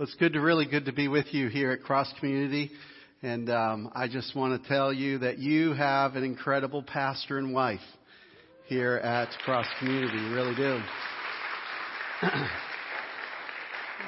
Well, 0.00 0.06
it's 0.06 0.16
good 0.16 0.32
to 0.32 0.40
really 0.40 0.64
good 0.64 0.86
to 0.86 0.94
be 0.94 1.08
with 1.08 1.26
you 1.34 1.48
here 1.48 1.72
at 1.72 1.82
Cross 1.82 2.14
Community. 2.20 2.70
And 3.22 3.50
um, 3.50 3.92
I 3.94 4.08
just 4.08 4.34
want 4.34 4.62
to 4.62 4.66
tell 4.66 4.94
you 4.94 5.18
that 5.18 5.38
you 5.38 5.74
have 5.74 6.16
an 6.16 6.24
incredible 6.24 6.82
pastor 6.82 7.36
and 7.36 7.52
wife 7.52 7.82
here 8.64 8.94
at 8.94 9.28
Cross 9.44 9.66
Community. 9.78 10.16
You 10.16 10.32
really 10.32 10.54
do. 10.54 10.80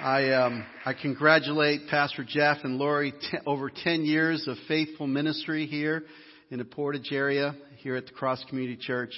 I 0.03 0.31
um, 0.33 0.65
I 0.87 0.95
congratulate 0.95 1.89
Pastor 1.91 2.25
Jeff 2.27 2.65
and 2.65 2.79
Lori 2.79 3.13
t- 3.13 3.39
over 3.45 3.69
10 3.69 4.07
years 4.07 4.49
of 4.49 4.57
faithful 4.67 5.07
ministry 5.07 5.67
here 5.67 6.05
in 6.51 6.57
the 6.57 6.65
Portage 6.65 7.13
area 7.13 7.55
here 7.83 7.97
at 7.97 8.07
the 8.07 8.13
Cross 8.13 8.47
Community 8.49 8.79
Church, 8.81 9.13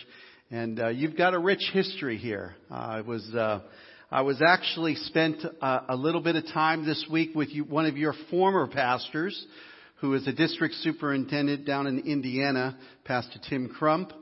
and 0.51 0.81
uh, 0.81 0.89
you've 0.89 1.17
got 1.17 1.35
a 1.35 1.39
rich 1.39 1.71
history 1.73 2.19
here. 2.19 2.57
Uh, 2.69 2.75
I 2.75 3.01
was 3.03 3.33
uh, 3.33 3.61
I 4.15 4.21
was 4.21 4.41
actually 4.41 4.95
spent 4.95 5.45
uh, 5.61 5.81
a 5.89 5.97
little 5.97 6.21
bit 6.21 6.37
of 6.37 6.47
time 6.47 6.87
this 6.87 7.05
week 7.11 7.35
with 7.35 7.49
you, 7.49 7.65
one 7.65 7.87
of 7.87 7.97
your 7.97 8.15
former 8.31 8.69
pastors, 8.69 9.45
who 9.97 10.15
is 10.15 10.25
a 10.29 10.33
district 10.33 10.77
superintendent 10.77 11.67
down 11.67 11.89
in 11.89 11.99
Indiana, 11.99 12.79
Pastor 13.05 13.41
Tim 13.49 13.71
Crump. 13.77 14.13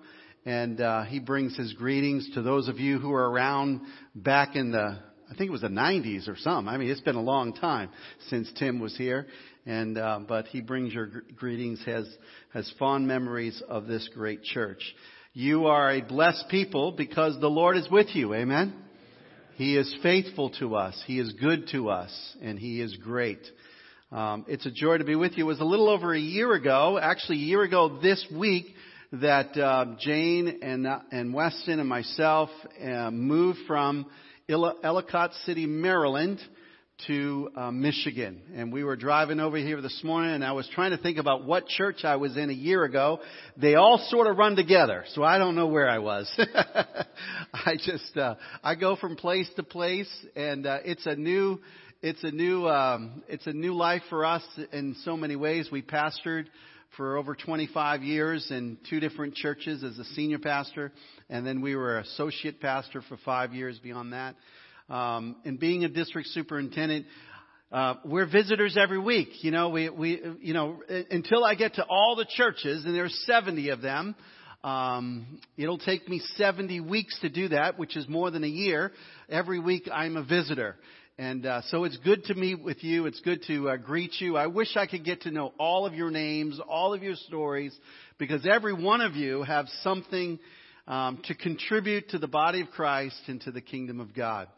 And 0.47 0.80
uh, 0.80 1.02
he 1.02 1.19
brings 1.19 1.55
his 1.59 1.74
greetings 1.74 2.27
to 2.33 2.41
those 2.41 2.69
of 2.69 2.78
you 2.78 3.00
who 3.00 3.12
are 3.12 3.30
around 3.30 3.83
back 4.14 4.56
in 4.56 4.70
the, 4.73 4.98
I 5.30 5.34
think 5.36 5.48
it 5.48 5.52
was 5.52 5.60
the 5.60 5.69
90s 5.69 6.27
or 6.27 6.38
some. 6.38 6.69
I 6.69 6.78
mean, 6.78 6.88
it's 6.88 7.02
been 7.02 7.16
a 7.16 7.20
long 7.20 7.52
time 7.52 7.91
since 8.30 8.50
Tim 8.59 8.80
was 8.80 8.97
here. 8.97 9.27
And 9.66 9.98
uh, 9.98 10.20
but 10.27 10.47
he 10.47 10.62
brings 10.62 10.95
your 10.95 11.09
greetings, 11.36 11.83
has 11.84 12.09
has 12.55 12.72
fond 12.78 13.06
memories 13.06 13.62
of 13.69 13.86
this 13.88 14.09
great 14.14 14.42
church. 14.42 14.83
You 15.34 15.66
are 15.66 15.92
a 15.92 16.00
blessed 16.00 16.47
people 16.48 16.92
because 16.92 17.38
the 17.42 17.50
Lord 17.50 17.77
is 17.77 17.91
with 17.91 18.09
you. 18.14 18.33
Amen. 18.33 18.83
He 19.56 19.77
is 19.77 19.95
faithful 20.02 20.51
to 20.61 20.77
us. 20.77 21.01
He 21.06 21.19
is 21.19 21.33
good 21.34 21.69
to 21.73 21.91
us, 21.91 22.11
and 22.41 22.59
He 22.59 22.80
is 22.80 22.97
great. 22.97 23.41
Um, 24.11 24.47
it's 24.48 24.65
a 24.65 24.70
joy 24.70 24.98
to 24.98 25.05
be 25.05 25.15
with 25.15 25.37
you. 25.37 25.45
It 25.45 25.47
was 25.47 25.61
a 25.61 25.65
little 25.65 25.91
over 25.91 26.15
a 26.15 26.19
year 26.19 26.55
ago, 26.55 26.98
actually 26.98 27.36
a 27.36 27.47
year 27.47 27.62
ago 27.62 28.00
this 28.00 28.25
week, 28.34 28.75
that 29.12 29.55
uh, 29.59 29.97
Jane 30.00 30.61
and 30.62 30.86
uh, 30.86 31.00
and 31.11 31.34
Weston 31.34 31.81
and 31.81 31.89
myself 31.89 32.48
uh, 32.83 33.11
moved 33.11 33.59
from 33.67 34.06
Ellicott 34.48 35.33
City, 35.44 35.66
Maryland, 35.66 36.41
to 37.06 37.50
uh, 37.56 37.70
Michigan. 37.70 38.41
And 38.55 38.72
we 38.72 38.84
were 38.84 38.97
driving 38.97 39.41
over 39.41 39.56
here 39.56 39.81
this 39.81 40.00
morning 40.05 40.33
and 40.33 40.45
I 40.45 40.53
was 40.53 40.69
trying 40.75 40.91
to 40.92 40.97
think 40.97 41.19
about 41.19 41.44
what 41.44 41.67
church 41.67 42.05
I 42.05 42.17
was 42.17 42.36
in 42.36 42.50
a 42.50 42.53
year 42.55 42.84
ago. 42.84 43.20
They 43.56 43.75
all 43.75 43.98
sort 44.11 44.27
of 44.27 44.36
run 44.36 44.56
together, 44.56 45.05
so 45.14 45.22
I 45.22 45.39
don't 45.39 45.55
know 45.55 45.67
where 45.67 45.89
I 45.89 45.98
was. 45.98 46.33
I 47.53 47.77
just, 47.77 48.17
uh, 48.17 48.36
I 48.62 48.75
go 48.75 48.97
from 48.97 49.17
place 49.17 49.50
to 49.56 49.62
place 49.62 50.11
and 50.36 50.67
uh, 50.67 50.78
it's 50.84 51.06
a 51.06 51.17
new, 51.17 51.61
it's 52.03 52.22
a 52.25 52.31
new, 52.31 52.69
um, 52.69 53.22
it's 53.28 53.47
a 53.47 53.53
new 53.53 53.75
life 53.75 54.03
for 54.09 54.25
us 54.25 54.42
in 54.72 54.94
so 55.05 55.16
many 55.16 55.37
ways. 55.37 55.69
We 55.70 55.83
pastored 55.83 56.47
for 56.97 57.16
over 57.16 57.34
25 57.34 58.03
years 58.03 58.47
in 58.50 58.77
two 58.89 59.00
different 59.00 59.34
churches 59.34 59.83
as 59.83 59.98
a 59.98 60.05
senior 60.14 60.39
pastor, 60.39 60.92
and 61.31 61.47
then 61.47 61.62
we 61.62 61.75
were 61.75 61.98
associate 61.98 62.61
pastor 62.61 63.03
for 63.09 63.16
five 63.25 63.55
years 63.55 63.78
beyond 63.78 64.12
that. 64.12 64.34
Um, 64.92 65.36
and 65.46 65.58
being 65.58 65.84
a 65.84 65.88
district 65.88 66.28
superintendent, 66.28 67.06
uh, 67.72 67.94
we're 68.04 68.26
visitors 68.26 68.76
every 68.78 68.98
week. 68.98 69.42
You 69.42 69.50
know, 69.50 69.70
we, 69.70 69.88
we, 69.88 70.20
you 70.42 70.52
know, 70.52 70.82
until 71.10 71.46
I 71.46 71.54
get 71.54 71.76
to 71.76 71.86
all 71.88 72.14
the 72.14 72.26
churches, 72.26 72.84
and 72.84 72.94
there's 72.94 73.18
70 73.26 73.70
of 73.70 73.80
them, 73.80 74.14
um, 74.62 75.40
it'll 75.56 75.78
take 75.78 76.06
me 76.10 76.20
70 76.36 76.80
weeks 76.80 77.18
to 77.22 77.30
do 77.30 77.48
that, 77.48 77.78
which 77.78 77.96
is 77.96 78.06
more 78.06 78.30
than 78.30 78.44
a 78.44 78.48
year. 78.48 78.92
Every 79.30 79.58
week 79.58 79.88
I'm 79.90 80.18
a 80.18 80.24
visitor. 80.24 80.76
And 81.16 81.46
uh, 81.46 81.62
so 81.68 81.84
it's 81.84 81.96
good 81.96 82.24
to 82.24 82.34
meet 82.34 82.62
with 82.62 82.84
you. 82.84 83.06
It's 83.06 83.20
good 83.20 83.42
to 83.46 83.70
uh, 83.70 83.76
greet 83.78 84.20
you. 84.20 84.36
I 84.36 84.48
wish 84.48 84.76
I 84.76 84.86
could 84.86 85.06
get 85.06 85.22
to 85.22 85.30
know 85.30 85.54
all 85.58 85.86
of 85.86 85.94
your 85.94 86.10
names, 86.10 86.60
all 86.68 86.92
of 86.92 87.02
your 87.02 87.16
stories, 87.16 87.74
because 88.18 88.46
every 88.46 88.74
one 88.74 89.00
of 89.00 89.14
you 89.14 89.42
have 89.42 89.68
something 89.82 90.38
um, 90.86 91.22
to 91.25 91.34
contribute 91.34 92.10
to 92.10 92.19
the 92.19 92.28
body 92.28 92.60
of 92.60 92.69
Christ 92.70 93.20
and 93.26 93.41
to 93.42 93.52
the 93.52 93.62
kingdom 93.62 93.98
of 93.98 94.14
God. 94.14 94.48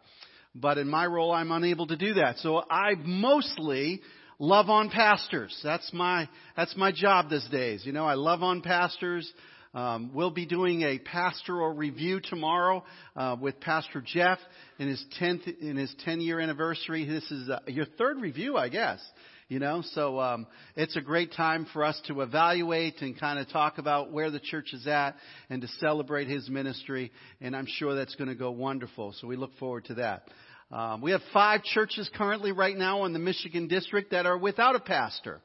But 0.55 0.79
in 0.79 0.89
my 0.89 1.07
role, 1.07 1.33
I'm 1.33 1.51
unable 1.51 1.87
to 1.89 1.97
do 1.97 2.15
that. 2.15 2.39
So 2.39 2.63
I 2.71 2.95
mostly 2.97 4.01
love 4.39 4.69
on 4.69 4.91
pastors. 4.91 5.59
That's 5.65 5.93
my, 5.93 6.29
that's 6.57 6.77
my 6.77 6.93
job 6.93 7.31
these 7.31 7.49
days. 7.51 7.85
You 7.85 7.93
know, 7.93 8.05
I 8.05 8.15
love 8.15 8.43
on 8.43 8.63
pastors. 8.63 9.31
Um, 9.75 10.13
we'll 10.15 10.31
be 10.31 10.47
doing 10.47 10.83
a 10.83 10.99
pastoral 11.01 11.75
review 11.75 12.21
tomorrow 12.21 12.85
uh, 13.17 13.37
with 13.41 13.59
Pastor 13.59 14.01
Jeff 14.07 14.39
in 14.79 14.87
his 14.89 15.05
tenth 15.19 15.43
in 15.61 15.77
his 15.77 15.93
ten 16.05 16.21
year 16.21 16.39
anniversary. 16.39 17.05
This 17.05 17.29
is 17.33 17.51
uh, 17.51 17.59
your 17.67 17.87
third 17.99 18.21
review, 18.21 18.57
I 18.57 18.69
guess. 18.69 19.01
You 19.49 19.59
know, 19.59 19.83
so 19.93 20.19
um, 20.21 20.47
it's 20.75 20.97
a 20.97 21.03
great 21.03 21.35
time 21.35 21.67
for 21.71 21.85
us 21.85 22.01
to 22.07 22.23
evaluate 22.23 23.03
and 23.03 23.19
kind 23.19 23.39
of 23.39 23.47
talk 23.51 23.77
about 23.77 24.11
where 24.11 24.31
the 24.31 24.41
church 24.41 24.73
is 24.73 24.87
at 24.87 25.17
and 25.51 25.61
to 25.61 25.69
celebrate 25.81 26.29
his 26.29 26.49
ministry. 26.49 27.13
And 27.43 27.55
I'm 27.55 27.67
sure 27.67 27.95
that's 27.95 28.15
going 28.15 28.29
to 28.29 28.35
go 28.35 28.51
wonderful. 28.51 29.15
So 29.21 29.27
we 29.27 29.37
look 29.37 29.55
forward 29.59 29.85
to 29.87 29.95
that. 29.95 30.29
Um, 30.73 31.03
we 31.03 31.11
have 31.11 31.21
five 31.35 31.63
churches 31.63 32.09
currently 32.17 32.53
right 32.53 32.77
now 32.77 33.05
in 33.05 33.13
the 33.13 33.19
Michigan 33.19 33.69
district 33.69 34.13
that 34.13 34.25
are 34.25 34.39
without 34.39 34.77
a 34.77 34.81
pastor. 34.81 35.43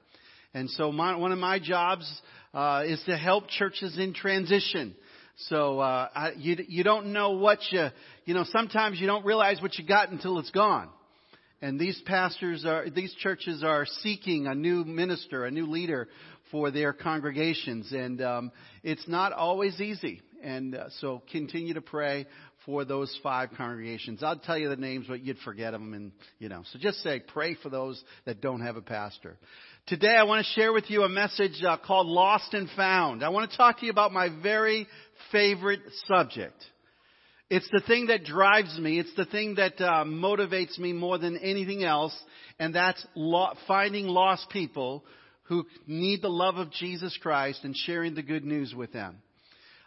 And 0.53 0.69
so 0.69 0.93
my, 0.93 1.17
one 1.17 1.33
of 1.33 1.37
my 1.37 1.59
jobs 1.59 2.09
uh, 2.53 2.83
is 2.87 3.03
to 3.05 3.17
help 3.17 3.49
churches 3.49 3.97
in 3.99 4.13
transition. 4.13 4.95
So 5.47 5.79
uh, 5.79 6.07
I, 6.13 6.31
you 6.37 6.57
you 6.67 6.83
don't 6.83 7.13
know 7.13 7.31
what 7.31 7.59
you 7.71 7.87
you 8.25 8.33
know. 8.33 8.43
Sometimes 8.51 8.99
you 8.99 9.07
don't 9.07 9.25
realize 9.25 9.61
what 9.61 9.77
you 9.77 9.85
got 9.85 10.09
until 10.11 10.37
it's 10.39 10.51
gone. 10.51 10.89
And 11.61 11.79
these 11.79 12.01
pastors 12.05 12.65
are 12.65 12.89
these 12.89 13.13
churches 13.15 13.63
are 13.63 13.85
seeking 13.85 14.47
a 14.47 14.55
new 14.55 14.85
minister, 14.85 15.45
a 15.45 15.51
new 15.51 15.65
leader 15.65 16.07
for 16.51 16.71
their 16.71 16.93
congregations, 16.93 17.91
and 17.91 18.21
um, 18.21 18.51
it's 18.81 19.07
not 19.07 19.33
always 19.33 19.79
easy. 19.81 20.21
And 20.41 20.73
uh, 20.73 20.85
so 20.99 21.21
continue 21.31 21.73
to 21.73 21.81
pray 21.81 22.27
for 22.65 22.85
those 22.85 23.17
five 23.21 23.49
congregations. 23.57 24.23
I'll 24.23 24.37
tell 24.37 24.57
you 24.57 24.69
the 24.69 24.77
names, 24.77 25.05
but 25.07 25.21
you'd 25.21 25.37
forget 25.39 25.73
them, 25.73 25.93
and 25.93 26.11
you 26.39 26.47
know. 26.47 26.63
So 26.71 26.79
just 26.79 27.03
say 27.03 27.19
pray 27.19 27.55
for 27.61 27.69
those 27.69 28.01
that 28.25 28.39
don't 28.39 28.61
have 28.61 28.77
a 28.77 28.81
pastor. 28.81 29.37
Today 29.87 30.15
I 30.15 30.23
want 30.23 30.45
to 30.45 30.51
share 30.53 30.71
with 30.71 30.89
you 30.89 31.03
a 31.03 31.09
message 31.09 31.61
uh, 31.61 31.77
called 31.77 32.07
Lost 32.07 32.53
and 32.53 32.69
Found. 32.77 33.23
I 33.23 33.29
want 33.29 33.51
to 33.51 33.57
talk 33.57 33.79
to 33.79 33.85
you 33.85 33.91
about 33.91 34.13
my 34.13 34.29
very 34.41 34.87
favorite 35.31 35.81
subject. 36.05 36.55
It's 37.49 37.67
the 37.71 37.81
thing 37.81 38.07
that 38.07 38.25
drives 38.25 38.77
me. 38.77 38.99
It's 38.99 39.13
the 39.15 39.25
thing 39.25 39.55
that 39.55 39.81
uh, 39.81 40.03
motivates 40.03 40.77
me 40.77 40.93
more 40.93 41.17
than 41.17 41.37
anything 41.37 41.83
else, 41.83 42.15
and 42.59 42.75
that's 42.75 43.03
lo- 43.15 43.53
finding 43.67 44.07
lost 44.07 44.49
people 44.49 45.03
who 45.43 45.65
need 45.87 46.21
the 46.21 46.29
love 46.29 46.57
of 46.57 46.71
Jesus 46.71 47.17
Christ 47.21 47.63
and 47.63 47.75
sharing 47.75 48.13
the 48.13 48.21
good 48.21 48.45
news 48.45 48.75
with 48.75 48.93
them. 48.93 49.17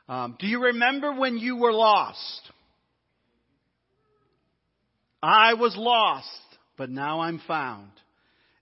Um, 0.08 0.36
do 0.40 0.48
you 0.48 0.64
remember 0.64 1.14
when 1.14 1.38
you 1.38 1.56
were 1.56 1.72
lost? 1.72 2.50
I 5.22 5.54
was 5.54 5.76
lost, 5.76 6.28
but 6.76 6.90
now 6.90 7.20
I'm 7.20 7.40
found. 7.46 7.90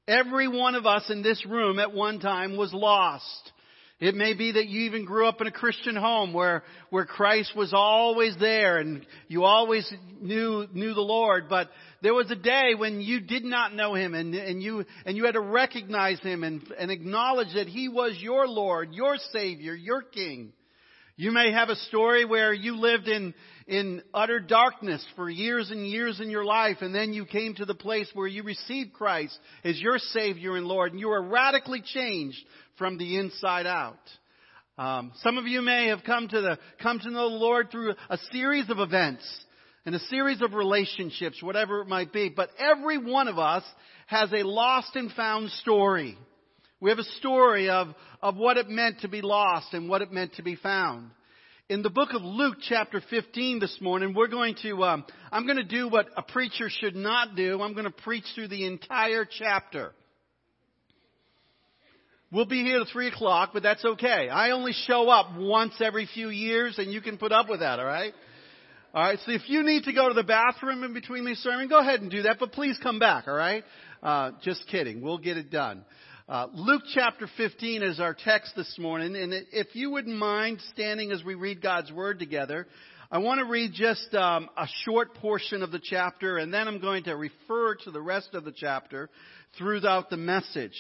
Every 0.07 0.47
one 0.47 0.75
of 0.75 0.85
us 0.85 1.09
in 1.09 1.23
this 1.23 1.47
room 1.47 1.79
at 1.79 1.95
one 1.95 2.21
time 2.21 2.59
was 2.59 2.75
lost. 2.75 3.53
It 4.01 4.15
may 4.15 4.33
be 4.33 4.53
that 4.53 4.67
you 4.67 4.87
even 4.87 5.05
grew 5.05 5.29
up 5.29 5.43
in 5.43 5.47
a 5.47 5.53
Christian 5.53 5.95
home 5.95 6.33
where, 6.33 6.63
where 6.89 7.05
Christ 7.05 7.53
was 7.55 7.73
always 7.75 8.35
there 8.41 8.79
and 8.79 9.05
you 9.29 9.45
always 9.45 9.91
knew, 10.19 10.67
knew 10.73 10.95
the 10.95 11.03
Lord, 11.03 11.51
but 11.51 11.69
there 12.01 12.15
was 12.15 12.31
a 12.31 12.37
day 12.37 12.73
when 12.75 13.03
you 13.03 13.21
did 13.21 13.45
not 13.45 13.75
know 13.75 13.95
Him 13.95 14.15
and, 14.15 14.35
and 14.35 14.63
you, 14.63 14.87
and 15.05 15.19
you 15.19 15.27
had 15.27 15.35
to 15.35 15.41
recognize 15.41 16.19
Him 16.21 16.45
and, 16.45 16.63
and 16.79 16.91
acknowledge 16.91 17.53
that 17.55 17.69
He 17.69 17.91
was 17.91 18.17
your 18.19 18.49
Lord, 18.49 18.95
your 18.95 19.19
Savior, 19.33 19.75
your 19.75 20.01
King. 20.01 20.55
You 21.21 21.33
may 21.33 21.53
have 21.53 21.69
a 21.69 21.77
story 21.77 22.25
where 22.25 22.51
you 22.51 22.77
lived 22.77 23.07
in, 23.07 23.35
in 23.67 24.03
utter 24.15 24.41
darkness 24.41 25.05
for 25.17 25.29
years 25.29 25.71
and 25.71 25.87
years 25.87 26.19
in 26.19 26.31
your 26.31 26.47
life, 26.47 26.79
and 26.81 26.95
then 26.95 27.13
you 27.13 27.27
came 27.27 27.55
to 27.57 27.67
the 27.67 27.75
place 27.75 28.09
where 28.15 28.27
you 28.27 28.43
received 28.43 28.95
Christ 28.95 29.39
as 29.63 29.79
your 29.79 29.99
Savior 29.99 30.57
and 30.57 30.65
Lord, 30.65 30.93
and 30.93 30.99
you 30.99 31.09
were 31.09 31.21
radically 31.21 31.83
changed 31.85 32.39
from 32.79 32.97
the 32.97 33.19
inside 33.19 33.67
out. 33.67 33.99
Um, 34.79 35.13
some 35.17 35.37
of 35.37 35.47
you 35.47 35.61
may 35.61 35.89
have 35.89 36.05
come 36.07 36.27
to 36.27 36.41
the 36.41 36.59
come 36.83 37.01
to 37.01 37.11
know 37.11 37.29
the 37.29 37.37
Lord 37.37 37.71
through 37.71 37.93
a 38.09 38.17
series 38.33 38.71
of 38.71 38.79
events 38.79 39.23
and 39.85 39.95
a 39.95 40.01
series 40.09 40.41
of 40.41 40.55
relationships, 40.55 41.43
whatever 41.43 41.83
it 41.83 41.87
might 41.87 42.15
be. 42.15 42.31
But 42.31 42.49
every 42.59 42.97
one 42.97 43.29
of 43.29 43.39
us 43.39 43.65
has 44.07 44.33
a 44.33 44.43
lost 44.43 44.97
and 44.97 45.13
found 45.13 45.51
story. 45.51 46.17
We 46.81 46.89
have 46.89 46.99
a 46.99 47.05
story 47.19 47.69
of, 47.69 47.89
of 48.23 48.37
what 48.37 48.57
it 48.57 48.69
meant 48.69 49.01
to 49.01 49.09
be 49.09 49.21
lost 49.21 49.75
and 49.75 49.89
what 49.89 50.01
it 50.01 50.13
meant 50.13 50.35
to 50.35 50.43
be 50.43 50.57
found. 50.57 51.11
In 51.71 51.83
the 51.83 51.89
book 51.89 52.15
of 52.15 52.23
Luke 52.23 52.57
chapter 52.69 53.01
15 53.11 53.61
this 53.61 53.79
morning, 53.81 54.13
we're 54.13 54.27
going 54.27 54.57
to, 54.63 54.83
um, 54.83 55.05
I'm 55.31 55.47
going 55.47 55.57
to 55.57 55.63
do 55.63 55.89
what 55.89 56.09
a 56.17 56.23
preacher 56.23 56.69
should 56.69 56.97
not 56.97 57.37
do. 57.37 57.63
I'm 57.63 57.75
going 57.75 57.85
to 57.85 57.93
preach 57.93 58.25
through 58.35 58.49
the 58.49 58.67
entire 58.67 59.25
chapter. 59.25 59.93
We'll 62.33 62.45
be 62.45 62.65
here 62.65 62.81
at 62.81 62.89
3 62.89 63.07
o'clock, 63.07 63.51
but 63.53 63.63
that's 63.63 63.85
okay. 63.85 64.29
I 64.29 64.51
only 64.51 64.73
show 64.73 65.09
up 65.11 65.39
once 65.39 65.75
every 65.81 66.09
few 66.13 66.29
years, 66.29 66.77
and 66.77 66.93
you 66.93 67.01
can 67.01 67.19
put 67.19 67.31
up 67.31 67.49
with 67.49 67.61
that, 67.61 67.79
alright? 67.79 68.15
All 68.93 69.05
right. 69.05 69.21
So 69.25 69.31
if 69.31 69.49
you 69.49 69.63
need 69.63 69.85
to 69.85 69.93
go 69.93 70.09
to 70.09 70.15
the 70.15 70.25
bathroom 70.25 70.83
in 70.83 70.93
between 70.93 71.25
me 71.25 71.37
sermon, 71.37 71.69
go 71.69 71.79
ahead 71.79 72.01
and 72.01 72.11
do 72.11 72.23
that. 72.23 72.39
But 72.41 72.51
please 72.51 72.81
come 72.83 72.99
back. 72.99 73.29
All 73.29 73.35
right. 73.35 73.63
Uh, 74.03 74.33
just 74.43 74.67
kidding. 74.67 75.03
We'll 75.03 75.19
get 75.19 75.37
it 75.37 75.53
done. 75.53 75.85
Uh, 76.31 76.47
Luke 76.55 76.83
chapter 76.95 77.29
15 77.37 77.83
is 77.83 77.99
our 77.99 78.15
text 78.15 78.53
this 78.55 78.79
morning, 78.79 79.17
and 79.17 79.35
if 79.51 79.75
you 79.75 79.91
wouldn't 79.91 80.17
mind 80.17 80.61
standing 80.73 81.11
as 81.11 81.25
we 81.25 81.35
read 81.35 81.61
God's 81.61 81.91
Word 81.91 82.21
together, 82.21 82.69
I 83.11 83.19
want 83.19 83.41
to 83.41 83.47
read 83.47 83.73
just 83.75 84.15
um, 84.15 84.49
a 84.57 84.69
short 84.85 85.17
portion 85.17 85.65
of 85.65 85.73
the 85.73 85.81
chapter, 85.83 86.39
and 86.39 86.55
then 86.55 86.69
I'm 86.69 86.81
going 86.81 87.03
to 87.03 87.17
refer 87.17 87.75
to 87.83 87.91
the 87.91 88.01
rest 88.01 88.29
of 88.35 88.45
the 88.45 88.53
chapter 88.53 89.11
throughout 89.59 90.09
the 90.09 90.17
message. 90.17 90.77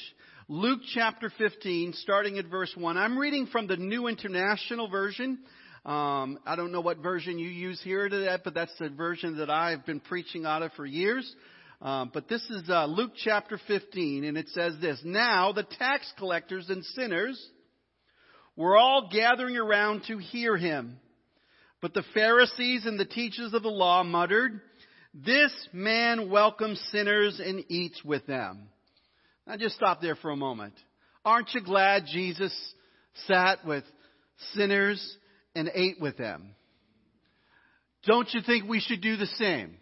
Luke 0.46 0.82
chapter 0.94 1.32
15, 1.36 1.94
starting 1.94 2.38
at 2.38 2.46
verse 2.46 2.72
1. 2.76 2.96
I'm 2.96 3.18
reading 3.18 3.48
from 3.48 3.66
the 3.66 3.76
New 3.76 4.06
International 4.06 4.88
Version. 4.88 5.40
Um, 5.84 6.38
I 6.46 6.54
don't 6.54 6.70
know 6.70 6.80
what 6.80 6.98
version 6.98 7.40
you 7.40 7.48
use 7.48 7.80
here 7.82 8.08
today, 8.08 8.36
but 8.44 8.54
that's 8.54 8.78
the 8.78 8.88
version 8.88 9.38
that 9.38 9.50
I've 9.50 9.84
been 9.84 9.98
preaching 9.98 10.46
out 10.46 10.62
of 10.62 10.72
for 10.74 10.86
years. 10.86 11.34
Um, 11.82 12.10
but 12.12 12.28
this 12.28 12.42
is 12.50 12.68
uh, 12.68 12.84
Luke 12.84 13.12
chapter 13.16 13.58
15, 13.66 14.24
and 14.24 14.36
it 14.36 14.48
says 14.50 14.74
this 14.80 15.00
Now 15.02 15.52
the 15.52 15.62
tax 15.62 16.12
collectors 16.18 16.68
and 16.68 16.84
sinners 16.84 17.42
were 18.54 18.76
all 18.76 19.08
gathering 19.10 19.56
around 19.56 20.04
to 20.08 20.18
hear 20.18 20.56
him. 20.56 20.98
But 21.80 21.94
the 21.94 22.04
Pharisees 22.12 22.84
and 22.84 23.00
the 23.00 23.06
teachers 23.06 23.54
of 23.54 23.62
the 23.62 23.70
law 23.70 24.02
muttered, 24.02 24.60
This 25.14 25.52
man 25.72 26.28
welcomes 26.28 26.78
sinners 26.92 27.40
and 27.42 27.64
eats 27.68 28.04
with 28.04 28.26
them. 28.26 28.68
Now 29.46 29.56
just 29.56 29.76
stop 29.76 30.02
there 30.02 30.16
for 30.16 30.30
a 30.30 30.36
moment. 30.36 30.74
Aren't 31.24 31.54
you 31.54 31.62
glad 31.62 32.04
Jesus 32.12 32.54
sat 33.26 33.64
with 33.64 33.84
sinners 34.52 35.16
and 35.54 35.70
ate 35.74 35.98
with 35.98 36.18
them? 36.18 36.54
Don't 38.04 38.28
you 38.34 38.42
think 38.42 38.68
we 38.68 38.80
should 38.80 39.00
do 39.00 39.16
the 39.16 39.26
same? 39.26 39.79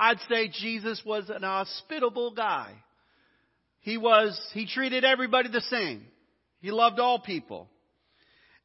I'd 0.00 0.18
say 0.30 0.48
Jesus 0.48 1.02
was 1.04 1.28
an 1.28 1.42
hospitable 1.42 2.30
guy. 2.30 2.72
He 3.80 3.98
was, 3.98 4.40
he 4.54 4.66
treated 4.66 5.04
everybody 5.04 5.50
the 5.50 5.60
same. 5.60 6.06
He 6.60 6.70
loved 6.70 6.98
all 6.98 7.20
people. 7.20 7.68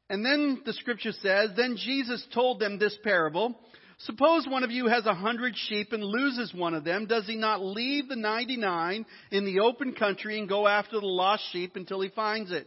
And 0.08 0.24
then 0.24 0.62
the 0.64 0.72
scripture 0.72 1.12
says, 1.12 1.50
then 1.54 1.76
Jesus 1.76 2.26
told 2.32 2.58
them 2.58 2.78
this 2.78 2.96
parable. 3.04 3.54
Suppose 3.98 4.46
one 4.48 4.64
of 4.64 4.70
you 4.70 4.86
has 4.86 5.04
a 5.04 5.14
hundred 5.14 5.54
sheep 5.56 5.92
and 5.92 6.02
loses 6.02 6.54
one 6.54 6.72
of 6.72 6.84
them. 6.84 7.06
Does 7.06 7.26
he 7.26 7.36
not 7.36 7.62
leave 7.62 8.08
the 8.08 8.16
99 8.16 9.04
in 9.30 9.44
the 9.44 9.60
open 9.60 9.92
country 9.92 10.38
and 10.38 10.48
go 10.48 10.66
after 10.66 11.00
the 11.00 11.06
lost 11.06 11.44
sheep 11.52 11.76
until 11.76 12.00
he 12.00 12.08
finds 12.08 12.50
it? 12.50 12.66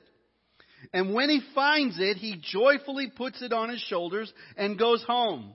And 0.93 1.15
when 1.15 1.29
he 1.29 1.41
finds 1.55 1.97
it, 1.99 2.17
he 2.17 2.39
joyfully 2.39 3.11
puts 3.15 3.41
it 3.41 3.51
on 3.51 3.69
his 3.69 3.81
shoulders 3.81 4.31
and 4.57 4.77
goes 4.77 5.03
home. 5.03 5.53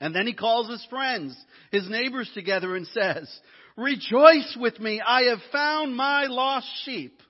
And 0.00 0.14
then 0.14 0.26
he 0.26 0.32
calls 0.32 0.70
his 0.70 0.84
friends, 0.88 1.36
his 1.70 1.88
neighbors 1.88 2.30
together 2.34 2.74
and 2.74 2.86
says, 2.86 3.30
Rejoice 3.76 4.56
with 4.58 4.80
me, 4.80 5.00
I 5.00 5.24
have 5.24 5.40
found 5.52 5.94
my 5.94 6.26
lost 6.26 6.66
sheep. 6.84 7.20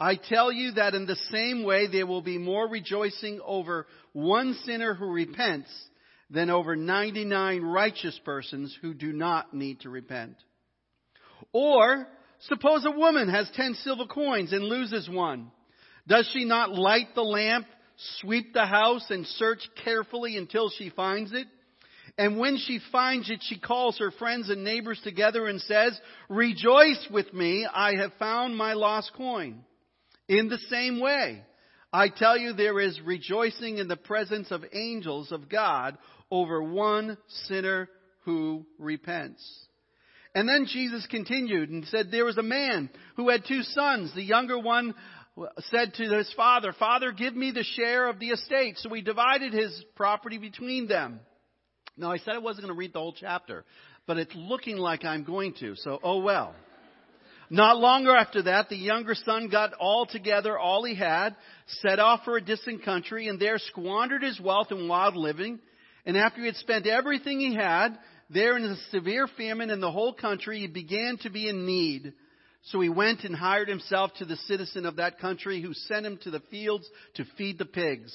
I 0.00 0.16
tell 0.16 0.50
you 0.50 0.72
that 0.72 0.94
in 0.94 1.06
the 1.06 1.16
same 1.30 1.64
way 1.64 1.86
there 1.86 2.06
will 2.06 2.22
be 2.22 2.38
more 2.38 2.66
rejoicing 2.68 3.40
over 3.44 3.86
one 4.12 4.54
sinner 4.64 4.94
who 4.94 5.12
repents 5.12 5.70
than 6.28 6.50
over 6.50 6.74
99 6.74 7.62
righteous 7.62 8.18
persons 8.24 8.76
who 8.80 8.94
do 8.94 9.12
not 9.12 9.54
need 9.54 9.80
to 9.80 9.90
repent. 9.90 10.34
Or, 11.52 12.08
suppose 12.48 12.84
a 12.86 12.90
woman 12.98 13.28
has 13.28 13.50
10 13.54 13.74
silver 13.74 14.06
coins 14.06 14.52
and 14.52 14.64
loses 14.64 15.08
one. 15.08 15.52
Does 16.08 16.28
she 16.32 16.46
not 16.46 16.72
light 16.72 17.14
the 17.14 17.22
lamp, 17.22 17.66
sweep 18.20 18.54
the 18.54 18.66
house, 18.66 19.06
and 19.10 19.26
search 19.26 19.60
carefully 19.84 20.36
until 20.36 20.70
she 20.70 20.90
finds 20.90 21.32
it? 21.32 21.46
And 22.18 22.38
when 22.38 22.58
she 22.58 22.78
finds 22.90 23.30
it, 23.30 23.40
she 23.42 23.58
calls 23.58 23.98
her 23.98 24.10
friends 24.10 24.50
and 24.50 24.64
neighbors 24.64 25.00
together 25.02 25.46
and 25.46 25.60
says, 25.62 25.98
Rejoice 26.28 27.06
with 27.10 27.32
me, 27.32 27.66
I 27.66 27.94
have 27.96 28.12
found 28.18 28.56
my 28.56 28.74
lost 28.74 29.12
coin. 29.16 29.64
In 30.28 30.48
the 30.48 30.58
same 30.68 31.00
way, 31.00 31.42
I 31.92 32.08
tell 32.08 32.36
you, 32.36 32.52
there 32.52 32.80
is 32.80 33.00
rejoicing 33.00 33.78
in 33.78 33.88
the 33.88 33.96
presence 33.96 34.50
of 34.50 34.64
angels 34.72 35.32
of 35.32 35.48
God 35.48 35.96
over 36.30 36.62
one 36.62 37.18
sinner 37.46 37.88
who 38.24 38.66
repents. 38.78 39.42
And 40.34 40.48
then 40.48 40.66
Jesus 40.66 41.06
continued 41.10 41.70
and 41.70 41.84
said, 41.86 42.10
There 42.10 42.24
was 42.24 42.38
a 42.38 42.42
man 42.42 42.88
who 43.16 43.28
had 43.28 43.44
two 43.46 43.62
sons. 43.62 44.14
The 44.14 44.22
younger 44.22 44.58
one 44.58 44.94
said 45.70 45.94
to 45.94 46.04
his 46.04 46.32
father, 46.34 46.74
Father, 46.78 47.12
give 47.12 47.34
me 47.34 47.50
the 47.50 47.64
share 47.64 48.08
of 48.08 48.18
the 48.18 48.28
estate. 48.28 48.78
So 48.78 48.88
he 48.90 49.02
divided 49.02 49.52
his 49.52 49.84
property 49.94 50.38
between 50.38 50.88
them. 50.88 51.20
Now, 52.02 52.10
I 52.10 52.18
said 52.18 52.34
I 52.34 52.38
wasn't 52.38 52.66
going 52.66 52.74
to 52.74 52.78
read 52.78 52.92
the 52.92 52.98
whole 52.98 53.12
chapter, 53.12 53.64
but 54.08 54.18
it's 54.18 54.34
looking 54.34 54.76
like 54.76 55.04
I'm 55.04 55.22
going 55.22 55.54
to, 55.60 55.76
so 55.76 56.00
oh 56.02 56.18
well. 56.18 56.52
Not 57.48 57.78
longer 57.78 58.12
after 58.16 58.42
that, 58.42 58.68
the 58.68 58.76
younger 58.76 59.14
son 59.14 59.48
got 59.48 59.72
all 59.74 60.06
together 60.06 60.58
all 60.58 60.82
he 60.82 60.96
had, 60.96 61.36
set 61.66 62.00
off 62.00 62.24
for 62.24 62.36
a 62.36 62.44
distant 62.44 62.84
country, 62.84 63.28
and 63.28 63.38
there 63.38 63.56
squandered 63.58 64.24
his 64.24 64.40
wealth 64.40 64.72
in 64.72 64.88
wild 64.88 65.14
living. 65.14 65.60
And 66.04 66.16
after 66.16 66.40
he 66.40 66.46
had 66.46 66.56
spent 66.56 66.88
everything 66.88 67.38
he 67.38 67.54
had, 67.54 67.96
there 68.28 68.56
in 68.56 68.64
a 68.64 68.76
severe 68.90 69.28
famine 69.28 69.70
in 69.70 69.80
the 69.80 69.92
whole 69.92 70.12
country, 70.12 70.58
he 70.58 70.66
began 70.66 71.18
to 71.18 71.30
be 71.30 71.48
in 71.48 71.66
need. 71.66 72.14
So 72.62 72.80
he 72.80 72.88
went 72.88 73.22
and 73.22 73.36
hired 73.36 73.68
himself 73.68 74.10
to 74.14 74.24
the 74.24 74.36
citizen 74.36 74.86
of 74.86 74.96
that 74.96 75.20
country 75.20 75.62
who 75.62 75.72
sent 75.72 76.04
him 76.04 76.18
to 76.24 76.32
the 76.32 76.42
fields 76.50 76.88
to 77.14 77.24
feed 77.38 77.58
the 77.58 77.64
pigs. 77.64 78.12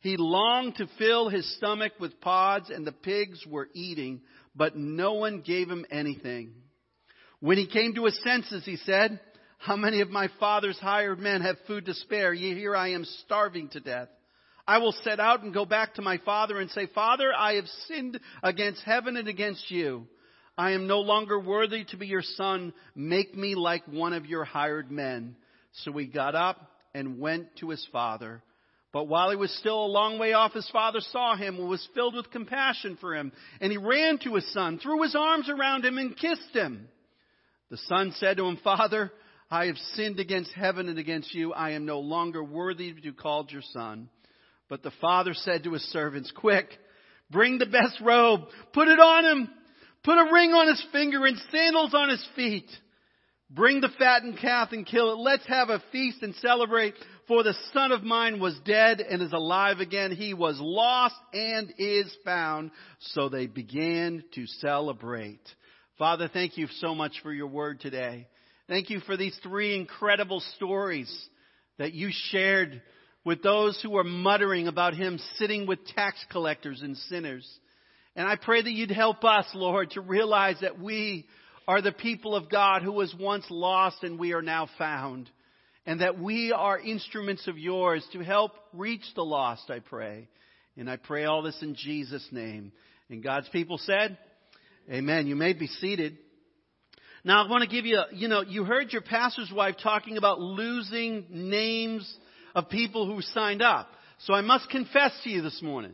He 0.00 0.16
longed 0.16 0.76
to 0.76 0.88
fill 0.98 1.28
his 1.28 1.56
stomach 1.56 1.92
with 2.00 2.20
pods, 2.20 2.70
and 2.70 2.86
the 2.86 2.92
pigs 2.92 3.44
were 3.46 3.68
eating, 3.74 4.22
but 4.56 4.76
no 4.76 5.14
one 5.14 5.42
gave 5.42 5.68
him 5.68 5.84
anything. 5.90 6.54
When 7.40 7.58
he 7.58 7.66
came 7.66 7.94
to 7.94 8.06
his 8.06 8.18
senses, 8.22 8.64
he 8.64 8.76
said, 8.76 9.20
How 9.58 9.76
many 9.76 10.00
of 10.00 10.10
my 10.10 10.28
father's 10.38 10.78
hired 10.78 11.18
men 11.18 11.42
have 11.42 11.56
food 11.66 11.86
to 11.86 11.94
spare? 11.94 12.32
Yet 12.32 12.56
here 12.56 12.74
I 12.74 12.92
am 12.92 13.04
starving 13.24 13.68
to 13.70 13.80
death. 13.80 14.08
I 14.66 14.78
will 14.78 14.94
set 15.04 15.20
out 15.20 15.42
and 15.42 15.52
go 15.52 15.64
back 15.64 15.94
to 15.94 16.02
my 16.02 16.18
father 16.18 16.60
and 16.60 16.70
say, 16.70 16.86
Father, 16.94 17.32
I 17.36 17.54
have 17.54 17.66
sinned 17.88 18.20
against 18.42 18.82
heaven 18.82 19.16
and 19.16 19.28
against 19.28 19.70
you. 19.70 20.06
I 20.56 20.72
am 20.72 20.86
no 20.86 21.00
longer 21.00 21.38
worthy 21.40 21.84
to 21.84 21.96
be 21.96 22.06
your 22.06 22.22
son. 22.22 22.72
Make 22.94 23.34
me 23.34 23.54
like 23.54 23.86
one 23.86 24.12
of 24.12 24.26
your 24.26 24.44
hired 24.44 24.90
men. 24.90 25.36
So 25.84 25.92
he 25.92 26.06
got 26.06 26.34
up 26.34 26.58
and 26.94 27.18
went 27.18 27.56
to 27.56 27.70
his 27.70 27.86
father. 27.90 28.42
But 28.92 29.04
while 29.04 29.30
he 29.30 29.36
was 29.36 29.56
still 29.58 29.84
a 29.84 29.86
long 29.86 30.18
way 30.18 30.32
off, 30.32 30.52
his 30.52 30.68
father 30.70 31.00
saw 31.00 31.36
him 31.36 31.56
and 31.56 31.68
was 31.68 31.86
filled 31.94 32.16
with 32.16 32.30
compassion 32.30 32.98
for 33.00 33.14
him. 33.14 33.30
And 33.60 33.70
he 33.70 33.78
ran 33.78 34.18
to 34.24 34.34
his 34.34 34.52
son, 34.52 34.78
threw 34.78 35.02
his 35.02 35.14
arms 35.14 35.48
around 35.48 35.84
him, 35.84 35.96
and 35.96 36.16
kissed 36.16 36.52
him. 36.52 36.88
The 37.70 37.76
son 37.76 38.12
said 38.16 38.38
to 38.38 38.46
him, 38.46 38.58
Father, 38.64 39.12
I 39.48 39.66
have 39.66 39.76
sinned 39.94 40.18
against 40.18 40.52
heaven 40.52 40.88
and 40.88 40.98
against 40.98 41.32
you. 41.34 41.52
I 41.52 41.70
am 41.70 41.86
no 41.86 42.00
longer 42.00 42.42
worthy 42.42 42.92
to 42.92 43.00
be 43.00 43.12
called 43.12 43.52
your 43.52 43.62
son. 43.72 44.08
But 44.68 44.82
the 44.82 44.92
father 45.00 45.34
said 45.34 45.64
to 45.64 45.72
his 45.72 45.82
servants, 45.90 46.32
Quick, 46.34 46.68
bring 47.30 47.58
the 47.58 47.66
best 47.66 48.00
robe, 48.00 48.42
put 48.72 48.88
it 48.88 48.98
on 48.98 49.24
him, 49.24 49.50
put 50.02 50.18
a 50.18 50.32
ring 50.32 50.52
on 50.52 50.68
his 50.68 50.84
finger 50.92 51.26
and 51.26 51.36
sandals 51.52 51.94
on 51.94 52.08
his 52.08 52.24
feet. 52.34 52.68
Bring 53.50 53.80
the 53.80 53.90
fattened 53.98 54.38
calf 54.38 54.68
and 54.70 54.86
kill 54.86 55.12
it. 55.12 55.18
Let's 55.18 55.46
have 55.48 55.70
a 55.70 55.82
feast 55.90 56.22
and 56.22 56.34
celebrate. 56.36 56.94
For 57.30 57.44
the 57.44 57.54
son 57.72 57.92
of 57.92 58.02
mine 58.02 58.40
was 58.40 58.58
dead 58.64 59.00
and 59.00 59.22
is 59.22 59.32
alive 59.32 59.78
again. 59.78 60.10
He 60.10 60.34
was 60.34 60.58
lost 60.58 61.14
and 61.32 61.72
is 61.78 62.12
found. 62.24 62.72
So 62.98 63.28
they 63.28 63.46
began 63.46 64.24
to 64.34 64.48
celebrate. 64.48 65.38
Father, 65.96 66.26
thank 66.26 66.58
you 66.58 66.66
so 66.80 66.92
much 66.92 67.12
for 67.22 67.32
your 67.32 67.46
word 67.46 67.78
today. 67.78 68.26
Thank 68.68 68.90
you 68.90 68.98
for 68.98 69.16
these 69.16 69.38
three 69.44 69.76
incredible 69.76 70.42
stories 70.56 71.08
that 71.78 71.92
you 71.92 72.08
shared 72.10 72.82
with 73.24 73.44
those 73.44 73.80
who 73.80 73.90
were 73.90 74.02
muttering 74.02 74.66
about 74.66 74.94
him 74.94 75.20
sitting 75.36 75.68
with 75.68 75.86
tax 75.94 76.18
collectors 76.32 76.82
and 76.82 76.96
sinners. 76.96 77.48
And 78.16 78.26
I 78.26 78.34
pray 78.34 78.60
that 78.60 78.72
you'd 78.72 78.90
help 78.90 79.22
us, 79.24 79.46
Lord, 79.54 79.92
to 79.92 80.00
realize 80.00 80.56
that 80.62 80.80
we 80.80 81.26
are 81.68 81.80
the 81.80 81.92
people 81.92 82.34
of 82.34 82.50
God 82.50 82.82
who 82.82 82.90
was 82.90 83.14
once 83.16 83.44
lost 83.50 84.02
and 84.02 84.18
we 84.18 84.32
are 84.32 84.42
now 84.42 84.68
found 84.78 85.30
and 85.86 86.00
that 86.00 86.18
we 86.18 86.52
are 86.52 86.78
instruments 86.78 87.46
of 87.48 87.58
yours 87.58 88.06
to 88.12 88.20
help 88.20 88.52
reach 88.72 89.04
the 89.14 89.24
lost, 89.24 89.70
I 89.70 89.80
pray. 89.80 90.28
And 90.76 90.88
I 90.88 90.96
pray 90.96 91.24
all 91.24 91.42
this 91.42 91.60
in 91.62 91.74
Jesus' 91.74 92.26
name. 92.30 92.72
And 93.08 93.22
God's 93.22 93.48
people 93.48 93.78
said, 93.78 94.16
Amen. 94.90 95.26
You 95.26 95.36
may 95.36 95.52
be 95.52 95.66
seated. 95.66 96.18
Now 97.22 97.44
I 97.44 97.50
want 97.50 97.62
to 97.62 97.68
give 97.68 97.84
you, 97.84 98.00
you 98.12 98.28
know, 98.28 98.42
you 98.42 98.64
heard 98.64 98.92
your 98.92 99.02
pastor's 99.02 99.52
wife 99.54 99.76
talking 99.82 100.16
about 100.16 100.40
losing 100.40 101.26
names 101.30 102.10
of 102.54 102.70
people 102.70 103.06
who 103.06 103.20
signed 103.20 103.62
up. 103.62 103.88
So 104.20 104.34
I 104.34 104.40
must 104.40 104.70
confess 104.70 105.12
to 105.24 105.30
you 105.30 105.42
this 105.42 105.60
morning. 105.62 105.92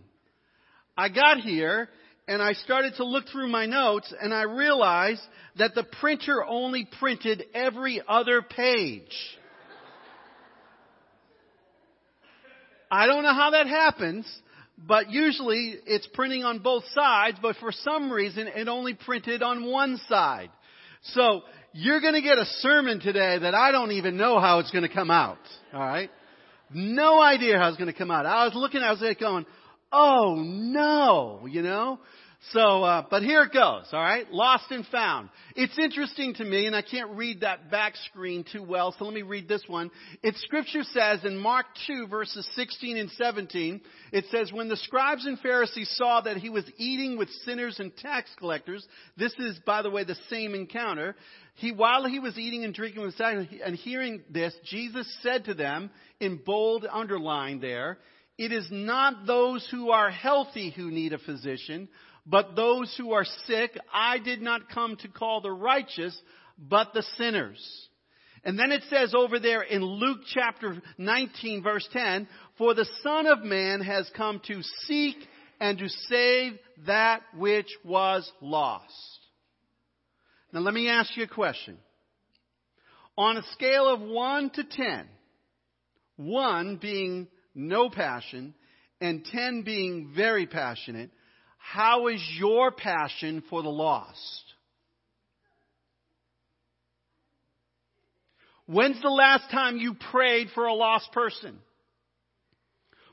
I 0.96 1.08
got 1.08 1.38
here 1.38 1.88
and 2.28 2.40
I 2.40 2.52
started 2.52 2.94
to 2.96 3.04
look 3.04 3.26
through 3.28 3.48
my 3.48 3.66
notes 3.66 4.12
and 4.20 4.32
I 4.32 4.42
realized 4.42 5.22
that 5.58 5.74
the 5.74 5.84
printer 6.00 6.44
only 6.44 6.88
printed 6.98 7.44
every 7.54 8.02
other 8.06 8.42
page. 8.42 9.16
I 12.90 13.06
don't 13.06 13.22
know 13.22 13.34
how 13.34 13.50
that 13.50 13.66
happens, 13.66 14.26
but 14.78 15.10
usually 15.10 15.76
it's 15.86 16.06
printing 16.14 16.44
on 16.44 16.60
both 16.60 16.84
sides, 16.94 17.38
but 17.40 17.56
for 17.56 17.72
some 17.72 18.10
reason 18.10 18.46
it 18.46 18.68
only 18.68 18.94
printed 18.94 19.42
on 19.42 19.64
one 19.64 19.98
side. 20.08 20.50
So 21.14 21.42
you're 21.72 22.00
going 22.00 22.14
to 22.14 22.22
get 22.22 22.38
a 22.38 22.44
sermon 22.60 23.00
today 23.00 23.38
that 23.38 23.54
I 23.54 23.72
don't 23.72 23.92
even 23.92 24.16
know 24.16 24.40
how 24.40 24.60
it's 24.60 24.70
going 24.70 24.86
to 24.86 24.92
come 24.92 25.10
out. 25.10 25.38
All 25.72 25.80
right? 25.80 26.10
No 26.72 27.20
idea 27.20 27.58
how 27.58 27.68
it's 27.68 27.76
going 27.76 27.92
to 27.92 27.98
come 27.98 28.10
out. 28.10 28.26
I 28.26 28.44
was 28.44 28.54
looking, 28.54 28.80
I 28.80 28.90
was 28.90 29.00
like 29.00 29.20
going, 29.20 29.46
oh 29.92 30.34
no, 30.36 31.46
you 31.48 31.62
know? 31.62 32.00
So, 32.50 32.84
uh, 32.84 33.04
but 33.10 33.24
here 33.24 33.42
it 33.42 33.52
goes, 33.52 33.86
alright? 33.92 34.30
Lost 34.30 34.70
and 34.70 34.86
found. 34.86 35.30
It's 35.56 35.76
interesting 35.78 36.34
to 36.34 36.44
me, 36.44 36.66
and 36.66 36.76
I 36.76 36.82
can't 36.82 37.16
read 37.16 37.40
that 37.40 37.72
back 37.72 37.94
screen 38.08 38.44
too 38.50 38.62
well, 38.62 38.94
so 38.96 39.04
let 39.04 39.14
me 39.14 39.22
read 39.22 39.48
this 39.48 39.64
one. 39.66 39.90
It 40.22 40.36
scripture 40.36 40.84
says 40.84 41.24
in 41.24 41.36
Mark 41.36 41.66
2 41.88 42.06
verses 42.06 42.48
16 42.54 42.98
and 42.98 43.10
17, 43.10 43.80
it 44.12 44.26
says, 44.30 44.52
when 44.52 44.68
the 44.68 44.76
scribes 44.76 45.26
and 45.26 45.40
Pharisees 45.40 45.92
saw 45.96 46.20
that 46.20 46.36
he 46.36 46.48
was 46.48 46.64
eating 46.76 47.18
with 47.18 47.28
sinners 47.44 47.80
and 47.80 47.96
tax 47.96 48.30
collectors, 48.38 48.86
this 49.16 49.32
is, 49.40 49.58
by 49.66 49.82
the 49.82 49.90
way, 49.90 50.04
the 50.04 50.16
same 50.30 50.54
encounter, 50.54 51.16
he, 51.54 51.72
while 51.72 52.04
he 52.04 52.20
was 52.20 52.38
eating 52.38 52.62
and 52.64 52.74
drinking 52.74 53.02
with 53.02 53.16
sinners, 53.16 53.48
and 53.64 53.74
hearing 53.74 54.22
this, 54.30 54.54
Jesus 54.64 55.12
said 55.22 55.46
to 55.46 55.54
them, 55.54 55.90
in 56.20 56.36
bold 56.44 56.86
underline 56.88 57.60
there, 57.60 57.98
it 58.38 58.52
is 58.52 58.68
not 58.70 59.26
those 59.26 59.66
who 59.70 59.90
are 59.90 60.10
healthy 60.10 60.70
who 60.70 60.90
need 60.90 61.14
a 61.14 61.18
physician, 61.18 61.88
but 62.26 62.56
those 62.56 62.92
who 62.98 63.12
are 63.12 63.24
sick, 63.46 63.78
I 63.92 64.18
did 64.18 64.42
not 64.42 64.68
come 64.68 64.96
to 64.96 65.08
call 65.08 65.40
the 65.40 65.52
righteous, 65.52 66.20
but 66.58 66.92
the 66.92 67.04
sinners. 67.16 67.88
And 68.42 68.58
then 68.58 68.72
it 68.72 68.82
says 68.90 69.14
over 69.16 69.38
there 69.38 69.62
in 69.62 69.82
Luke 69.82 70.20
chapter 70.32 70.80
19 70.98 71.62
verse 71.62 71.88
10, 71.92 72.28
for 72.58 72.74
the 72.74 72.86
Son 73.02 73.26
of 73.26 73.42
Man 73.42 73.80
has 73.80 74.10
come 74.16 74.40
to 74.46 74.62
seek 74.86 75.16
and 75.60 75.78
to 75.78 75.88
save 75.88 76.52
that 76.86 77.22
which 77.36 77.68
was 77.84 78.30
lost. 78.40 78.92
Now 80.52 80.60
let 80.60 80.74
me 80.74 80.88
ask 80.88 81.16
you 81.16 81.24
a 81.24 81.28
question. 81.28 81.76
On 83.18 83.36
a 83.36 83.42
scale 83.52 83.88
of 83.88 84.00
1 84.00 84.50
to 84.50 84.64
10, 84.64 85.08
1 86.16 86.76
being 86.76 87.28
no 87.54 87.88
passion 87.88 88.54
and 89.00 89.24
10 89.24 89.62
being 89.62 90.12
very 90.14 90.46
passionate, 90.46 91.10
how 91.72 92.06
is 92.06 92.22
your 92.38 92.70
passion 92.70 93.42
for 93.50 93.60
the 93.60 93.68
lost? 93.68 94.42
When's 98.66 99.00
the 99.02 99.08
last 99.08 99.50
time 99.50 99.76
you 99.76 99.94
prayed 99.94 100.48
for 100.54 100.66
a 100.66 100.74
lost 100.74 101.10
person? 101.12 101.58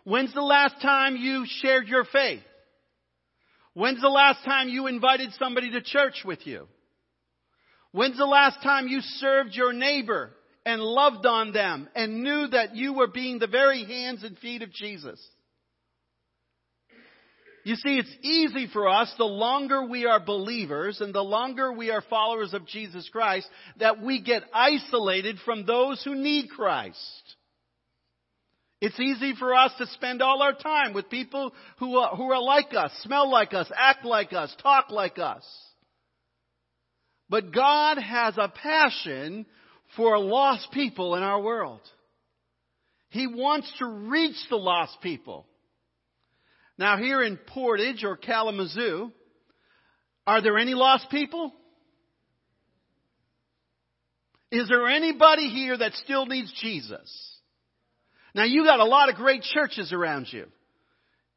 When's 0.03 0.33
the 0.33 0.41
last 0.41 0.81
time 0.81 1.15
you 1.15 1.45
shared 1.47 1.87
your 1.87 2.05
faith? 2.05 2.43
When's 3.73 4.01
the 4.01 4.09
last 4.09 4.45
time 4.45 4.69
you 4.69 4.85
invited 4.85 5.31
somebody 5.39 5.71
to 5.71 5.81
church 5.81 6.21
with 6.23 6.45
you? 6.45 6.67
When's 7.91 8.17
the 8.17 8.25
last 8.25 8.61
time 8.61 8.87
you 8.87 9.01
served 9.01 9.55
your 9.55 9.73
neighbor 9.73 10.29
and 10.63 10.79
loved 10.79 11.25
on 11.25 11.53
them 11.53 11.89
and 11.95 12.23
knew 12.23 12.47
that 12.49 12.75
you 12.75 12.93
were 12.93 13.07
being 13.07 13.39
the 13.39 13.47
very 13.47 13.83
hands 13.83 14.23
and 14.23 14.37
feet 14.37 14.61
of 14.61 14.71
Jesus? 14.71 15.19
You 17.63 17.75
see, 17.75 17.97
it's 17.97 18.15
easy 18.21 18.67
for 18.73 18.89
us, 18.89 19.13
the 19.17 19.23
longer 19.23 19.85
we 19.85 20.05
are 20.05 20.19
believers 20.19 20.99
and 20.99 21.15
the 21.15 21.23
longer 21.23 21.71
we 21.71 21.91
are 21.91 22.03
followers 22.09 22.53
of 22.53 22.67
Jesus 22.67 23.07
Christ, 23.09 23.47
that 23.79 24.01
we 24.01 24.21
get 24.21 24.43
isolated 24.53 25.37
from 25.45 25.65
those 25.65 26.03
who 26.03 26.13
need 26.13 26.49
Christ. 26.49 26.97
It's 28.81 28.99
easy 28.99 29.33
for 29.39 29.55
us 29.55 29.71
to 29.77 29.87
spend 29.87 30.21
all 30.21 30.41
our 30.41 30.51
time 30.51 30.93
with 30.93 31.09
people 31.09 31.53
who 31.79 31.97
are, 31.99 32.13
who 32.17 32.29
are 32.33 32.41
like 32.41 32.73
us, 32.75 32.91
smell 33.01 33.31
like 33.31 33.53
us, 33.53 33.71
act 33.77 34.03
like 34.03 34.33
us, 34.33 34.53
talk 34.61 34.91
like 34.91 35.17
us. 35.17 35.45
But 37.29 37.53
God 37.53 37.97
has 37.97 38.37
a 38.37 38.49
passion 38.49 39.45
for 39.95 40.19
lost 40.19 40.67
people 40.73 41.15
in 41.15 41.23
our 41.23 41.39
world. 41.39 41.79
He 43.07 43.25
wants 43.25 43.71
to 43.79 43.85
reach 43.85 44.35
the 44.49 44.57
lost 44.57 44.97
people. 45.01 45.45
Now, 46.77 46.97
here 46.97 47.21
in 47.21 47.37
Portage 47.37 48.03
or 48.03 48.17
Kalamazoo, 48.17 49.11
are 50.25 50.41
there 50.41 50.57
any 50.57 50.73
lost 50.73 51.09
people? 51.09 51.53
Is 54.51 54.69
there 54.69 54.87
anybody 54.87 55.49
here 55.49 55.77
that 55.77 55.93
still 55.93 56.25
needs 56.25 56.51
Jesus? 56.61 57.39
Now, 58.35 58.45
you 58.45 58.63
got 58.63 58.79
a 58.79 58.85
lot 58.85 59.09
of 59.09 59.15
great 59.15 59.43
churches 59.43 59.91
around 59.93 60.27
you. 60.31 60.45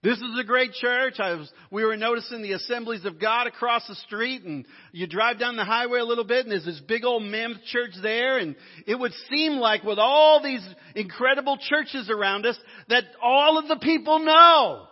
This 0.02 0.18
is 0.18 0.38
a 0.38 0.44
great 0.44 0.72
church. 0.72 1.14
I 1.18 1.34
was, 1.34 1.50
we 1.70 1.84
were 1.84 1.96
noticing 1.96 2.42
the 2.42 2.52
assemblies 2.52 3.04
of 3.04 3.18
God 3.18 3.46
across 3.46 3.86
the 3.88 3.94
street 3.96 4.44
and 4.44 4.64
you 4.92 5.06
drive 5.06 5.40
down 5.40 5.56
the 5.56 5.64
highway 5.64 5.98
a 5.98 6.04
little 6.04 6.24
bit 6.24 6.44
and 6.44 6.52
there's 6.52 6.64
this 6.64 6.80
big 6.80 7.04
old 7.04 7.22
mammoth 7.24 7.64
church 7.64 7.90
there 8.02 8.38
and 8.38 8.54
it 8.86 8.94
would 8.94 9.12
seem 9.30 9.54
like 9.54 9.82
with 9.82 9.98
all 9.98 10.40
these 10.42 10.64
incredible 10.94 11.58
churches 11.58 12.08
around 12.08 12.46
us 12.46 12.56
that 12.88 13.04
all 13.20 13.58
of 13.58 13.66
the 13.66 13.78
people 13.78 14.20
know 14.20 14.86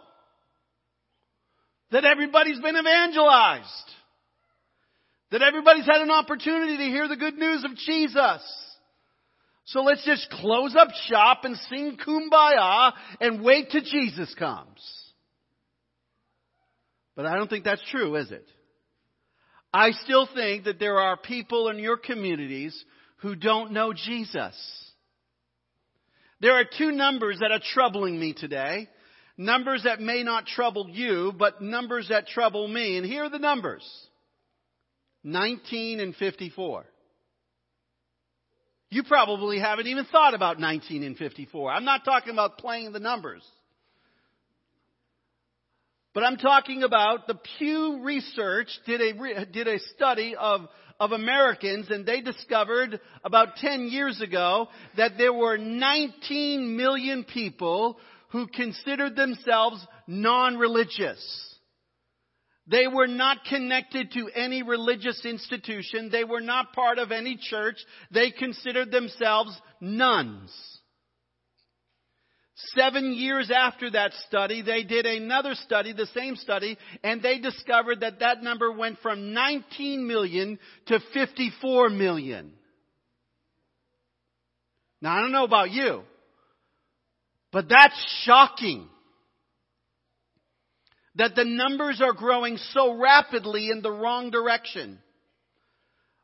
that 1.94 2.04
everybody's 2.04 2.58
been 2.58 2.76
evangelized. 2.76 3.68
That 5.30 5.42
everybody's 5.42 5.86
had 5.86 6.00
an 6.00 6.10
opportunity 6.10 6.76
to 6.76 6.82
hear 6.82 7.06
the 7.06 7.16
good 7.16 7.38
news 7.38 7.62
of 7.64 7.76
Jesus. 7.76 8.42
So 9.66 9.82
let's 9.82 10.04
just 10.04 10.28
close 10.28 10.74
up 10.74 10.88
shop 11.06 11.44
and 11.44 11.56
sing 11.70 11.96
kumbaya 12.04 12.92
and 13.20 13.44
wait 13.44 13.70
till 13.70 13.82
Jesus 13.82 14.34
comes. 14.36 14.80
But 17.14 17.26
I 17.26 17.36
don't 17.36 17.48
think 17.48 17.64
that's 17.64 17.84
true, 17.92 18.16
is 18.16 18.32
it? 18.32 18.46
I 19.72 19.92
still 19.92 20.28
think 20.34 20.64
that 20.64 20.80
there 20.80 20.98
are 20.98 21.16
people 21.16 21.68
in 21.68 21.78
your 21.78 21.96
communities 21.96 22.76
who 23.18 23.36
don't 23.36 23.70
know 23.70 23.92
Jesus. 23.92 24.56
There 26.40 26.58
are 26.58 26.64
two 26.76 26.90
numbers 26.90 27.38
that 27.38 27.52
are 27.52 27.60
troubling 27.72 28.18
me 28.18 28.32
today. 28.32 28.88
Numbers 29.36 29.82
that 29.84 30.00
may 30.00 30.22
not 30.22 30.46
trouble 30.46 30.88
you, 30.88 31.32
but 31.36 31.60
numbers 31.60 32.08
that 32.08 32.28
trouble 32.28 32.68
me. 32.68 32.96
And 32.96 33.04
here 33.04 33.24
are 33.24 33.30
the 33.30 33.38
numbers. 33.38 33.84
19 35.24 36.00
and 36.00 36.14
54. 36.14 36.84
You 38.90 39.02
probably 39.02 39.58
haven't 39.58 39.88
even 39.88 40.04
thought 40.04 40.34
about 40.34 40.60
19 40.60 41.02
and 41.02 41.16
54. 41.16 41.72
I'm 41.72 41.84
not 41.84 42.04
talking 42.04 42.32
about 42.32 42.58
playing 42.58 42.92
the 42.92 43.00
numbers. 43.00 43.42
But 46.12 46.22
I'm 46.22 46.36
talking 46.36 46.84
about 46.84 47.26
the 47.26 47.34
Pew 47.58 48.04
Research 48.04 48.68
did 48.86 49.00
a, 49.00 49.46
did 49.46 49.66
a 49.66 49.80
study 49.96 50.36
of, 50.38 50.68
of 51.00 51.10
Americans 51.10 51.90
and 51.90 52.06
they 52.06 52.20
discovered 52.20 53.00
about 53.24 53.56
10 53.56 53.88
years 53.88 54.20
ago 54.20 54.68
that 54.96 55.18
there 55.18 55.32
were 55.32 55.58
19 55.58 56.76
million 56.76 57.24
people 57.24 57.98
who 58.34 58.48
considered 58.48 59.14
themselves 59.14 59.80
non-religious. 60.08 61.54
They 62.66 62.88
were 62.88 63.06
not 63.06 63.44
connected 63.48 64.10
to 64.10 64.28
any 64.34 64.64
religious 64.64 65.24
institution. 65.24 66.08
They 66.10 66.24
were 66.24 66.40
not 66.40 66.72
part 66.72 66.98
of 66.98 67.12
any 67.12 67.38
church. 67.40 67.76
They 68.10 68.32
considered 68.32 68.90
themselves 68.90 69.56
nones. 69.80 70.52
Seven 72.74 73.12
years 73.12 73.52
after 73.54 73.88
that 73.92 74.10
study, 74.26 74.62
they 74.62 74.82
did 74.82 75.06
another 75.06 75.54
study, 75.54 75.92
the 75.92 76.06
same 76.06 76.34
study, 76.34 76.76
and 77.04 77.22
they 77.22 77.38
discovered 77.38 78.00
that 78.00 78.18
that 78.18 78.42
number 78.42 78.72
went 78.72 78.98
from 78.98 79.32
19 79.32 80.08
million 80.08 80.58
to 80.86 80.98
54 81.12 81.90
million. 81.90 82.52
Now 85.00 85.18
I 85.18 85.20
don't 85.20 85.30
know 85.30 85.44
about 85.44 85.70
you, 85.70 86.02
but 87.54 87.68
that's 87.68 87.94
shocking. 88.24 88.88
That 91.14 91.36
the 91.36 91.44
numbers 91.44 92.02
are 92.02 92.12
growing 92.12 92.56
so 92.72 92.98
rapidly 92.98 93.70
in 93.70 93.80
the 93.80 93.92
wrong 93.92 94.32
direction. 94.32 94.98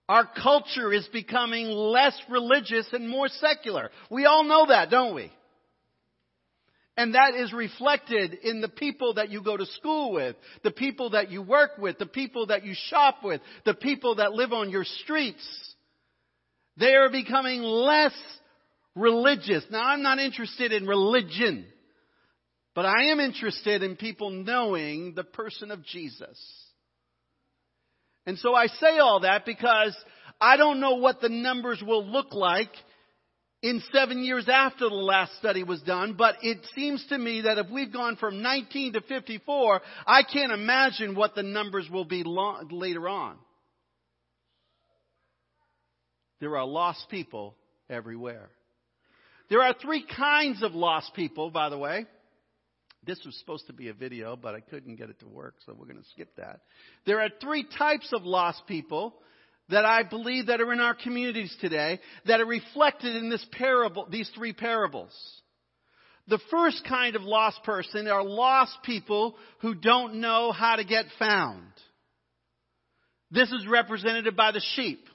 Our 0.08 0.28
culture 0.42 0.92
is 0.92 1.06
becoming 1.12 1.68
less 1.68 2.20
religious 2.28 2.88
and 2.92 3.08
more 3.08 3.28
secular. 3.28 3.92
We 4.10 4.26
all 4.26 4.42
know 4.42 4.66
that, 4.66 4.90
don't 4.90 5.14
we? 5.14 5.30
And 6.96 7.14
that 7.14 7.36
is 7.36 7.52
reflected 7.52 8.34
in 8.42 8.60
the 8.60 8.68
people 8.68 9.14
that 9.14 9.30
you 9.30 9.40
go 9.40 9.56
to 9.56 9.66
school 9.66 10.12
with, 10.12 10.34
the 10.64 10.72
people 10.72 11.10
that 11.10 11.30
you 11.30 11.42
work 11.42 11.78
with, 11.78 11.98
the 11.98 12.06
people 12.06 12.46
that 12.46 12.64
you 12.64 12.74
shop 12.88 13.18
with, 13.22 13.40
the 13.64 13.74
people 13.74 14.16
that 14.16 14.32
live 14.32 14.52
on 14.52 14.68
your 14.68 14.84
streets. 14.84 15.46
They 16.76 16.96
are 16.96 17.08
becoming 17.08 17.62
less 17.62 18.14
religious. 18.94 19.64
Now 19.70 19.84
I'm 19.84 20.02
not 20.02 20.18
interested 20.18 20.72
in 20.72 20.86
religion, 20.86 21.66
but 22.74 22.86
I 22.86 23.10
am 23.10 23.20
interested 23.20 23.82
in 23.82 23.96
people 23.96 24.30
knowing 24.30 25.14
the 25.14 25.24
person 25.24 25.70
of 25.70 25.84
Jesus. 25.84 26.38
And 28.26 28.38
so 28.38 28.54
I 28.54 28.66
say 28.66 28.98
all 28.98 29.20
that 29.20 29.44
because 29.44 29.96
I 30.40 30.56
don't 30.56 30.80
know 30.80 30.96
what 30.96 31.20
the 31.20 31.28
numbers 31.28 31.82
will 31.84 32.06
look 32.06 32.32
like 32.32 32.70
in 33.62 33.82
seven 33.92 34.24
years 34.24 34.48
after 34.48 34.88
the 34.88 34.94
last 34.94 35.36
study 35.38 35.62
was 35.62 35.82
done, 35.82 36.14
but 36.16 36.36
it 36.42 36.58
seems 36.74 37.04
to 37.08 37.18
me 37.18 37.42
that 37.42 37.58
if 37.58 37.68
we've 37.70 37.92
gone 37.92 38.16
from 38.16 38.40
19 38.40 38.94
to 38.94 39.00
54, 39.02 39.80
I 40.06 40.22
can't 40.22 40.52
imagine 40.52 41.14
what 41.14 41.34
the 41.34 41.42
numbers 41.42 41.88
will 41.90 42.06
be 42.06 42.22
long, 42.24 42.68
later 42.70 43.06
on. 43.08 43.36
There 46.40 46.56
are 46.56 46.64
lost 46.64 47.06
people 47.10 47.54
everywhere. 47.90 48.48
There 49.50 49.62
are 49.62 49.74
three 49.74 50.06
kinds 50.06 50.62
of 50.62 50.74
lost 50.74 51.12
people, 51.14 51.50
by 51.50 51.68
the 51.68 51.76
way. 51.76 52.06
This 53.04 53.20
was 53.26 53.36
supposed 53.38 53.66
to 53.66 53.72
be 53.72 53.88
a 53.88 53.94
video, 53.94 54.36
but 54.36 54.54
I 54.54 54.60
couldn't 54.60 54.96
get 54.96 55.10
it 55.10 55.18
to 55.20 55.28
work, 55.28 55.54
so 55.66 55.74
we're 55.76 55.86
going 55.86 56.02
to 56.02 56.08
skip 56.10 56.36
that. 56.36 56.60
There 57.04 57.20
are 57.20 57.30
three 57.40 57.66
types 57.76 58.12
of 58.12 58.22
lost 58.22 58.62
people 58.68 59.14
that 59.70 59.84
I 59.84 60.02
believe 60.02 60.46
that 60.46 60.60
are 60.60 60.72
in 60.72 60.80
our 60.80 60.94
communities 60.94 61.54
today 61.60 61.98
that 62.26 62.40
are 62.40 62.46
reflected 62.46 63.16
in 63.16 63.30
this 63.30 63.44
parable, 63.52 64.06
these 64.10 64.30
three 64.34 64.52
parables. 64.52 65.12
The 66.28 66.40
first 66.50 66.84
kind 66.88 67.16
of 67.16 67.22
lost 67.22 67.62
person 67.64 68.06
are 68.06 68.22
lost 68.22 68.76
people 68.84 69.34
who 69.60 69.74
don't 69.74 70.16
know 70.16 70.52
how 70.52 70.76
to 70.76 70.84
get 70.84 71.06
found. 71.18 71.64
This 73.30 73.50
is 73.50 73.66
represented 73.66 74.36
by 74.36 74.52
the 74.52 74.62
sheep. 74.74 75.06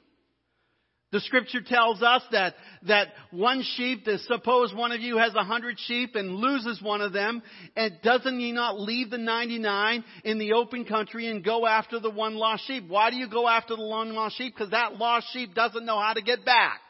The 1.12 1.20
scripture 1.22 1.62
tells 1.62 2.02
us 2.02 2.24
that, 2.32 2.56
that 2.88 3.10
one 3.32 3.64
sheep, 3.76 4.06
that 4.06 4.20
suppose 4.22 4.74
one 4.74 4.92
of 4.92 5.02
you 5.02 5.18
has 5.18 5.34
a 5.36 5.44
hundred 5.44 5.78
sheep 5.80 6.16
and 6.16 6.36
loses 6.36 6.82
one 6.82 7.02
of 7.02 7.14
them, 7.14 7.42
and 7.76 7.94
doesn't 8.04 8.40
he 8.40 8.52
not 8.52 8.80
leave 8.80 9.12
the 9.12 9.18
99 9.18 10.04
in 10.24 10.40
the 10.40 10.54
open 10.54 10.84
country 10.84 11.28
and 11.28 11.44
go 11.44 11.66
after 11.66 12.00
the 12.00 12.10
one 12.10 12.36
lost 12.36 12.68
sheep? 12.68 12.86
Why 12.88 13.12
do 13.12 13.18
you 13.18 13.30
go 13.30 13.48
after 13.48 13.76
the 13.76 13.86
one 13.86 14.14
lost 14.14 14.38
sheep? 14.38 14.56
Because 14.56 14.72
that 14.72 14.98
lost 14.98 15.28
sheep 15.32 15.54
doesn't 15.54 15.86
know 15.86 16.00
how 16.00 16.14
to 16.14 16.22
get 16.22 16.44
back. 16.44 16.82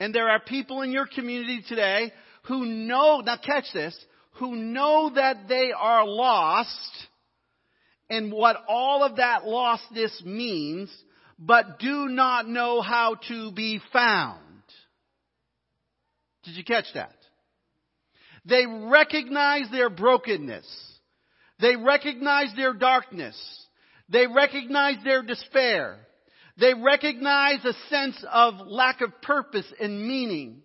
And 0.00 0.14
there 0.14 0.28
are 0.28 0.40
people 0.40 0.82
in 0.82 0.92
your 0.92 1.06
community 1.06 1.62
today 1.68 2.12
who 2.44 2.64
know, 2.64 3.20
now 3.20 3.36
catch 3.36 3.66
this, 3.74 3.96
who 4.38 4.56
know 4.56 5.12
that 5.14 5.48
they 5.48 5.72
are 5.76 6.06
lost, 6.06 7.06
and 8.12 8.30
what 8.30 8.56
all 8.68 9.02
of 9.04 9.16
that 9.16 9.44
lostness 9.44 10.22
means, 10.22 10.90
but 11.38 11.78
do 11.78 12.08
not 12.08 12.46
know 12.46 12.82
how 12.82 13.16
to 13.28 13.50
be 13.52 13.80
found. 13.90 14.38
Did 16.44 16.56
you 16.56 16.62
catch 16.62 16.84
that? 16.92 17.14
They 18.44 18.66
recognize 18.66 19.70
their 19.70 19.88
brokenness. 19.88 20.66
They 21.58 21.74
recognize 21.74 22.54
their 22.54 22.74
darkness. 22.74 23.36
They 24.10 24.26
recognize 24.26 24.96
their 25.04 25.22
despair. 25.22 25.96
They 26.58 26.74
recognize 26.74 27.64
a 27.64 27.72
sense 27.88 28.22
of 28.30 28.66
lack 28.66 29.00
of 29.00 29.22
purpose 29.22 29.72
and 29.80 30.06
meaning. 30.06 30.60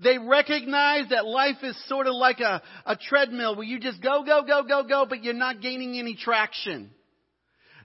They 0.00 0.16
recognize 0.18 1.08
that 1.10 1.26
life 1.26 1.56
is 1.62 1.76
sort 1.88 2.06
of 2.06 2.14
like 2.14 2.40
a, 2.40 2.62
a 2.86 2.96
treadmill 2.96 3.56
where 3.56 3.66
you 3.66 3.80
just 3.80 4.00
go, 4.00 4.22
go, 4.24 4.42
go, 4.46 4.62
go, 4.62 4.84
go, 4.84 5.06
but 5.08 5.24
you're 5.24 5.34
not 5.34 5.60
gaining 5.60 5.98
any 5.98 6.14
traction. 6.14 6.90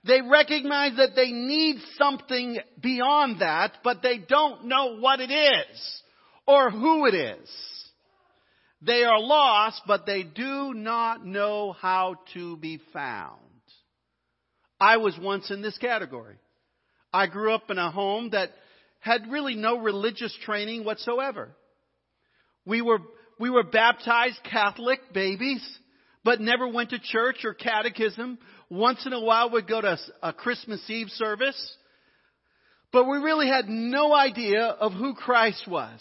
They 0.05 0.21
recognize 0.21 0.97
that 0.97 1.15
they 1.15 1.31
need 1.31 1.77
something 1.97 2.59
beyond 2.79 3.41
that, 3.41 3.77
but 3.83 4.01
they 4.03 4.17
don't 4.17 4.65
know 4.65 4.97
what 4.99 5.21
it 5.21 5.31
is 5.31 6.01
or 6.45 6.69
who 6.69 7.05
it 7.07 7.15
is. 7.15 7.49
They 8.81 9.05
are 9.05 9.19
lost, 9.19 9.81
but 9.87 10.05
they 10.05 10.23
do 10.23 10.73
not 10.73 11.25
know 11.25 11.71
how 11.71 12.17
to 12.33 12.57
be 12.57 12.81
found. 12.91 13.39
I 14.79 14.97
was 14.97 15.17
once 15.17 15.49
in 15.49 15.61
this 15.61 15.77
category. 15.77 16.35
I 17.13 17.27
grew 17.27 17.53
up 17.53 17.71
in 17.71 17.77
a 17.77 17.89
home 17.89 18.31
that 18.31 18.49
had 18.99 19.31
really 19.31 19.55
no 19.55 19.79
religious 19.79 20.35
training 20.43 20.83
whatsoever. 20.83 21.55
We 22.65 22.81
were, 22.81 22.99
we 23.39 23.49
were 23.49 23.63
baptized 23.63 24.39
Catholic 24.49 24.99
babies, 25.13 25.63
but 26.23 26.39
never 26.39 26.67
went 26.67 26.91
to 26.91 26.99
church 26.99 27.43
or 27.43 27.53
catechism. 27.53 28.37
Once 28.69 29.05
in 29.05 29.13
a 29.13 29.19
while 29.19 29.49
we'd 29.49 29.67
go 29.67 29.81
to 29.81 29.97
a 30.21 30.33
Christmas 30.33 30.81
Eve 30.89 31.09
service, 31.09 31.77
but 32.91 33.05
we 33.05 33.17
really 33.17 33.47
had 33.47 33.67
no 33.67 34.13
idea 34.13 34.63
of 34.63 34.93
who 34.93 35.13
Christ 35.13 35.67
was. 35.67 35.99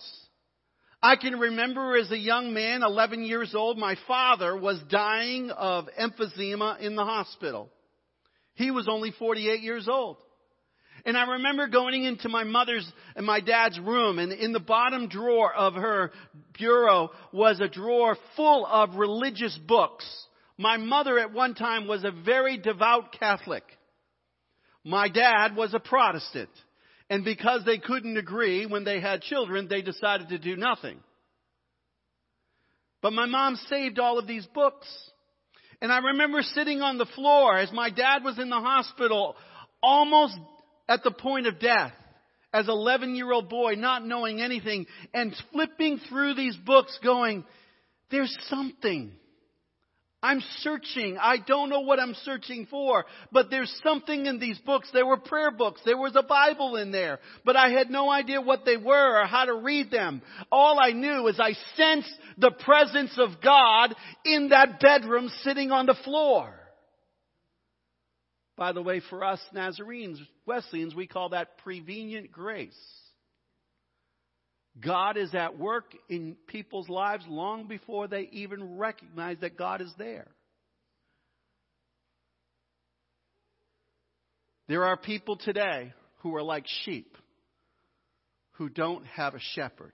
I 1.03 1.17
can 1.17 1.39
remember 1.39 1.97
as 1.97 2.13
a 2.13 2.19
young 2.19 2.55
man, 2.55 2.85
11 2.85 3.25
years 3.25 3.55
old, 3.57 3.77
my 3.77 3.97
father 4.07 4.57
was 4.57 4.81
dying 4.89 5.51
of 5.51 5.89
emphysema 6.01 6.79
in 6.79 6.95
the 6.95 7.05
hospital. 7.05 7.71
He 8.55 8.71
was 8.71 8.89
only 8.89 9.11
48 9.11 9.63
years 9.63 9.89
old. 9.89 10.19
And 11.05 11.17
I 11.17 11.33
remember 11.33 11.67
going 11.67 12.05
into 12.05 12.29
my 12.29 12.45
mother's 12.45 12.91
and 13.17 13.27
my 13.27 13.41
dad's 13.41 13.79
room 13.79 14.19
and 14.19 14.33
in 14.33 14.53
the 14.53 14.61
bottom 14.61 15.09
drawer 15.09 15.53
of 15.53 15.75
her 15.75 16.13
bureau 16.57 17.11
was 17.33 17.61
a 17.61 17.69
drawer 17.69 18.17
full 18.37 18.65
of 18.67 18.95
religious 18.95 19.59
books. 19.67 20.07
My 20.59 20.77
mother 20.77 21.19
at 21.19 21.33
one 21.33 21.55
time 21.55 21.89
was 21.89 22.05
a 22.05 22.13
very 22.13 22.57
devout 22.57 23.17
Catholic. 23.19 23.65
My 24.85 25.09
dad 25.09 25.57
was 25.57 25.75
a 25.75 25.81
Protestant. 25.81 26.51
And 27.11 27.25
because 27.25 27.65
they 27.65 27.79
couldn't 27.79 28.17
agree 28.17 28.65
when 28.65 28.85
they 28.85 29.01
had 29.01 29.23
children, 29.23 29.69
they 29.69 29.83
decided 29.83 30.29
to 30.29 30.39
do 30.39 30.57
nothing. 30.57 30.99
But 33.03 33.13
my 33.13 33.27
mom 33.27 33.57
saved 33.69 33.99
all 33.99 34.19
of 34.19 34.29
these 34.29 34.47
books. 34.47 34.87
And 35.81 35.93
I 35.93 35.99
remember 35.99 36.43
sitting 36.43 36.81
on 36.81 36.97
the 36.97 37.07
floor 37.07 37.59
as 37.59 37.73
my 37.73 37.91
dad 37.91 38.23
was 38.23 38.39
in 38.39 38.49
the 38.49 38.61
hospital 38.61 39.35
almost 39.83 40.39
at 40.93 41.03
the 41.03 41.11
point 41.11 41.47
of 41.47 41.59
death 41.59 41.93
as 42.53 42.69
11 42.69 43.17
year 43.17 43.33
old 43.33 43.49
boy, 43.49 43.75
not 43.77 44.07
knowing 44.07 44.41
anything, 44.41 44.87
and 45.15 45.35
flipping 45.53 45.99
through 46.09 46.35
these 46.35 46.57
books 46.57 46.99
going, 47.03 47.45
there's 48.11 48.37
something. 48.49 49.13
I'm 50.23 50.43
searching. 50.59 51.17
I 51.21 51.39
don't 51.39 51.71
know 51.71 51.81
what 51.81 51.99
I'm 51.99 52.15
searching 52.23 52.67
for, 52.71 53.07
but 53.33 53.51
there's 53.51 53.75
something 53.83 54.27
in 54.27 54.39
these 54.39 54.59
books. 54.59 54.89
There 54.93 55.07
were 55.07 55.17
prayer 55.17 55.51
books. 55.51 55.81
There 55.85 55.97
was 55.97 56.15
a 56.15 56.23
Bible 56.23 56.77
in 56.77 56.93
there, 56.93 57.19
but 57.45 57.57
I 57.57 57.71
had 57.71 57.91
no 57.91 58.09
idea 58.11 58.41
what 58.41 58.65
they 58.65 58.77
were 58.77 59.21
or 59.21 59.27
how 59.27 59.47
to 59.47 59.55
read 59.55 59.91
them. 59.91 60.23
All 60.53 60.79
I 60.79 60.93
knew 60.93 61.27
is 61.27 61.41
I 61.41 61.55
sensed 61.77 62.15
the 62.37 62.53
presence 62.53 63.19
of 63.19 63.41
God 63.43 63.95
in 64.25 64.51
that 64.51 64.79
bedroom 64.79 65.29
sitting 65.43 65.73
on 65.73 65.87
the 65.87 65.97
floor. 66.05 66.55
By 68.57 68.73
the 68.73 68.83
way, 68.83 69.01
for 69.09 69.25
us 69.25 69.41
Nazarenes, 69.55 70.21
Wesleyans, 70.47 70.95
we 70.95 71.07
call 71.07 71.31
that 71.31 71.59
prevenient 71.59 72.31
grace. 72.31 72.79
God 74.81 75.17
is 75.17 75.35
at 75.35 75.59
work 75.59 75.95
in 76.09 76.37
people's 76.47 76.89
lives 76.89 77.25
long 77.29 77.67
before 77.67 78.09
they 78.09 78.29
even 78.33 78.79
recognize 78.79 79.39
that 79.41 79.57
God 79.57 79.81
is 79.81 79.93
there. 79.99 80.29
There 84.69 84.85
are 84.85 84.97
people 84.97 85.37
today 85.37 85.93
who 86.21 86.35
are 86.37 86.43
like 86.43 86.65
sheep 86.85 87.17
who 88.53 88.69
don't 88.69 89.05
have 89.07 89.35
a 89.35 89.41
shepherd 89.55 89.93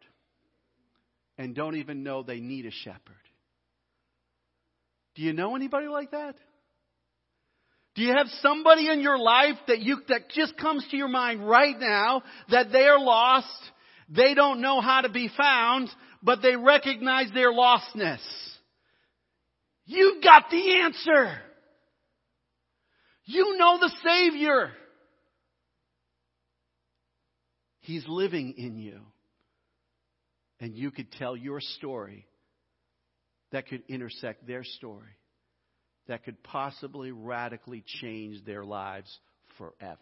and 1.36 1.54
don't 1.54 1.76
even 1.76 2.02
know 2.02 2.22
they 2.22 2.40
need 2.40 2.66
a 2.66 2.70
shepherd. 2.70 3.00
Do 5.14 5.22
you 5.22 5.32
know 5.32 5.56
anybody 5.56 5.88
like 5.88 6.12
that? 6.12 6.36
Do 7.98 8.04
you 8.04 8.14
have 8.14 8.28
somebody 8.40 8.88
in 8.88 9.00
your 9.00 9.18
life 9.18 9.56
that 9.66 9.80
you 9.80 9.98
that 10.08 10.30
just 10.30 10.56
comes 10.56 10.86
to 10.90 10.96
your 10.96 11.08
mind 11.08 11.46
right 11.46 11.78
now 11.78 12.22
that 12.48 12.72
they 12.72 12.84
are 12.84 12.98
lost 12.98 13.52
they 14.08 14.34
don't 14.34 14.60
know 14.60 14.80
how 14.80 15.02
to 15.02 15.10
be 15.10 15.30
found, 15.36 15.90
but 16.22 16.40
they 16.40 16.56
recognize 16.56 17.30
their 17.34 17.52
lostness. 17.52 18.20
You 19.84 20.20
got 20.22 20.44
the 20.50 20.80
answer. 20.80 21.38
You 23.26 23.56
know 23.58 23.78
the 23.78 23.92
Savior. 24.02 24.70
He's 27.80 28.04
living 28.08 28.54
in 28.56 28.78
you. 28.78 29.00
And 30.60 30.74
you 30.74 30.90
could 30.90 31.12
tell 31.12 31.36
your 31.36 31.60
story 31.60 32.26
that 33.52 33.68
could 33.68 33.82
intersect 33.88 34.46
their 34.46 34.64
story, 34.64 35.16
that 36.08 36.24
could 36.24 36.42
possibly 36.42 37.12
radically 37.12 37.84
change 38.00 38.44
their 38.44 38.64
lives 38.64 39.18
forever. 39.56 39.98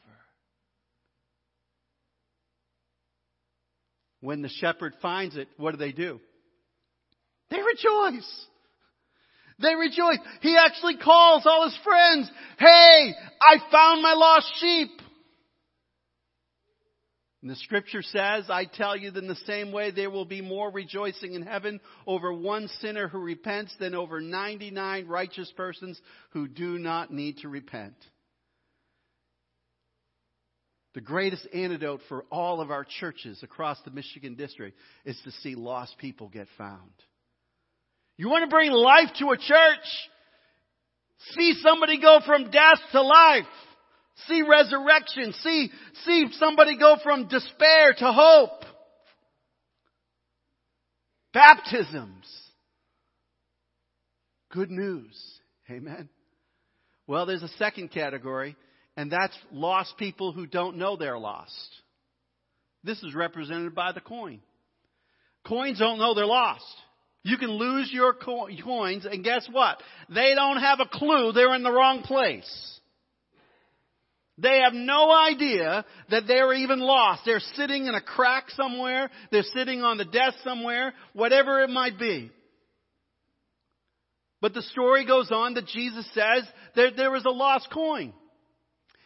When 4.20 4.42
the 4.42 4.48
shepherd 4.48 4.94
finds 5.02 5.36
it, 5.36 5.48
what 5.56 5.72
do 5.72 5.76
they 5.76 5.92
do? 5.92 6.20
They 7.50 7.58
rejoice. 7.58 8.46
They 9.60 9.74
rejoice. 9.74 10.18
He 10.40 10.56
actually 10.56 10.96
calls 10.96 11.44
all 11.46 11.64
his 11.64 11.78
friends, 11.84 12.30
Hey, 12.58 13.14
I 13.40 13.58
found 13.70 14.02
my 14.02 14.14
lost 14.14 14.52
sheep. 14.60 14.90
And 17.46 17.54
the 17.54 17.60
scripture 17.60 18.02
says, 18.02 18.46
I 18.50 18.64
tell 18.64 18.96
you, 18.96 19.12
in 19.14 19.28
the 19.28 19.36
same 19.46 19.70
way 19.70 19.92
there 19.92 20.10
will 20.10 20.24
be 20.24 20.40
more 20.40 20.68
rejoicing 20.68 21.34
in 21.34 21.42
heaven 21.42 21.78
over 22.04 22.32
one 22.32 22.66
sinner 22.80 23.06
who 23.06 23.20
repents 23.20 23.72
than 23.78 23.94
over 23.94 24.20
99 24.20 25.06
righteous 25.06 25.52
persons 25.56 26.00
who 26.30 26.48
do 26.48 26.76
not 26.76 27.12
need 27.12 27.38
to 27.42 27.48
repent. 27.48 27.94
The 30.94 31.02
greatest 31.02 31.46
antidote 31.54 32.00
for 32.08 32.24
all 32.32 32.60
of 32.60 32.72
our 32.72 32.84
churches 32.84 33.40
across 33.44 33.80
the 33.84 33.92
Michigan 33.92 34.34
district 34.34 34.76
is 35.04 35.16
to 35.22 35.30
see 35.30 35.54
lost 35.54 35.98
people 35.98 36.28
get 36.28 36.48
found. 36.58 36.90
You 38.16 38.28
want 38.28 38.42
to 38.42 38.52
bring 38.52 38.72
life 38.72 39.10
to 39.20 39.26
a 39.28 39.36
church? 39.36 39.86
See 41.36 41.54
somebody 41.62 42.00
go 42.00 42.18
from 42.26 42.50
death 42.50 42.80
to 42.90 43.02
life. 43.02 43.44
See 44.28 44.42
resurrection. 44.42 45.34
See, 45.42 45.70
see 46.04 46.26
somebody 46.38 46.78
go 46.78 46.96
from 47.02 47.28
despair 47.28 47.94
to 47.98 48.12
hope. 48.12 48.64
Baptisms. 51.32 52.26
Good 54.50 54.70
news. 54.70 55.14
Amen. 55.70 56.08
Well, 57.06 57.26
there's 57.26 57.42
a 57.42 57.48
second 57.58 57.90
category, 57.90 58.56
and 58.96 59.12
that's 59.12 59.36
lost 59.52 59.98
people 59.98 60.32
who 60.32 60.46
don't 60.46 60.78
know 60.78 60.96
they're 60.96 61.18
lost. 61.18 61.68
This 62.82 63.02
is 63.02 63.14
represented 63.14 63.74
by 63.74 63.92
the 63.92 64.00
coin. 64.00 64.40
Coins 65.46 65.78
don't 65.78 65.98
know 65.98 66.14
they're 66.14 66.24
lost. 66.24 66.64
You 67.22 67.36
can 67.36 67.50
lose 67.50 67.90
your 67.92 68.14
coins, 68.14 69.04
and 69.04 69.22
guess 69.22 69.46
what? 69.50 69.82
They 70.08 70.34
don't 70.34 70.58
have 70.58 70.80
a 70.80 70.88
clue 70.88 71.32
they're 71.32 71.54
in 71.54 71.64
the 71.64 71.72
wrong 71.72 72.02
place. 72.02 72.75
They 74.38 74.60
have 74.64 74.74
no 74.74 75.10
idea 75.10 75.84
that 76.10 76.24
they're 76.26 76.52
even 76.52 76.78
lost. 76.78 77.22
They're 77.24 77.40
sitting 77.54 77.86
in 77.86 77.94
a 77.94 78.02
crack 78.02 78.50
somewhere. 78.50 79.10
They're 79.32 79.42
sitting 79.42 79.82
on 79.82 79.96
the 79.96 80.04
desk 80.04 80.38
somewhere, 80.44 80.92
whatever 81.14 81.62
it 81.62 81.70
might 81.70 81.98
be. 81.98 82.30
But 84.42 84.52
the 84.52 84.62
story 84.62 85.06
goes 85.06 85.32
on 85.32 85.54
that 85.54 85.66
Jesus 85.66 86.06
says 86.12 86.44
that 86.74 86.92
there 86.96 87.10
was 87.10 87.24
a 87.24 87.30
lost 87.30 87.68
coin. 87.72 88.12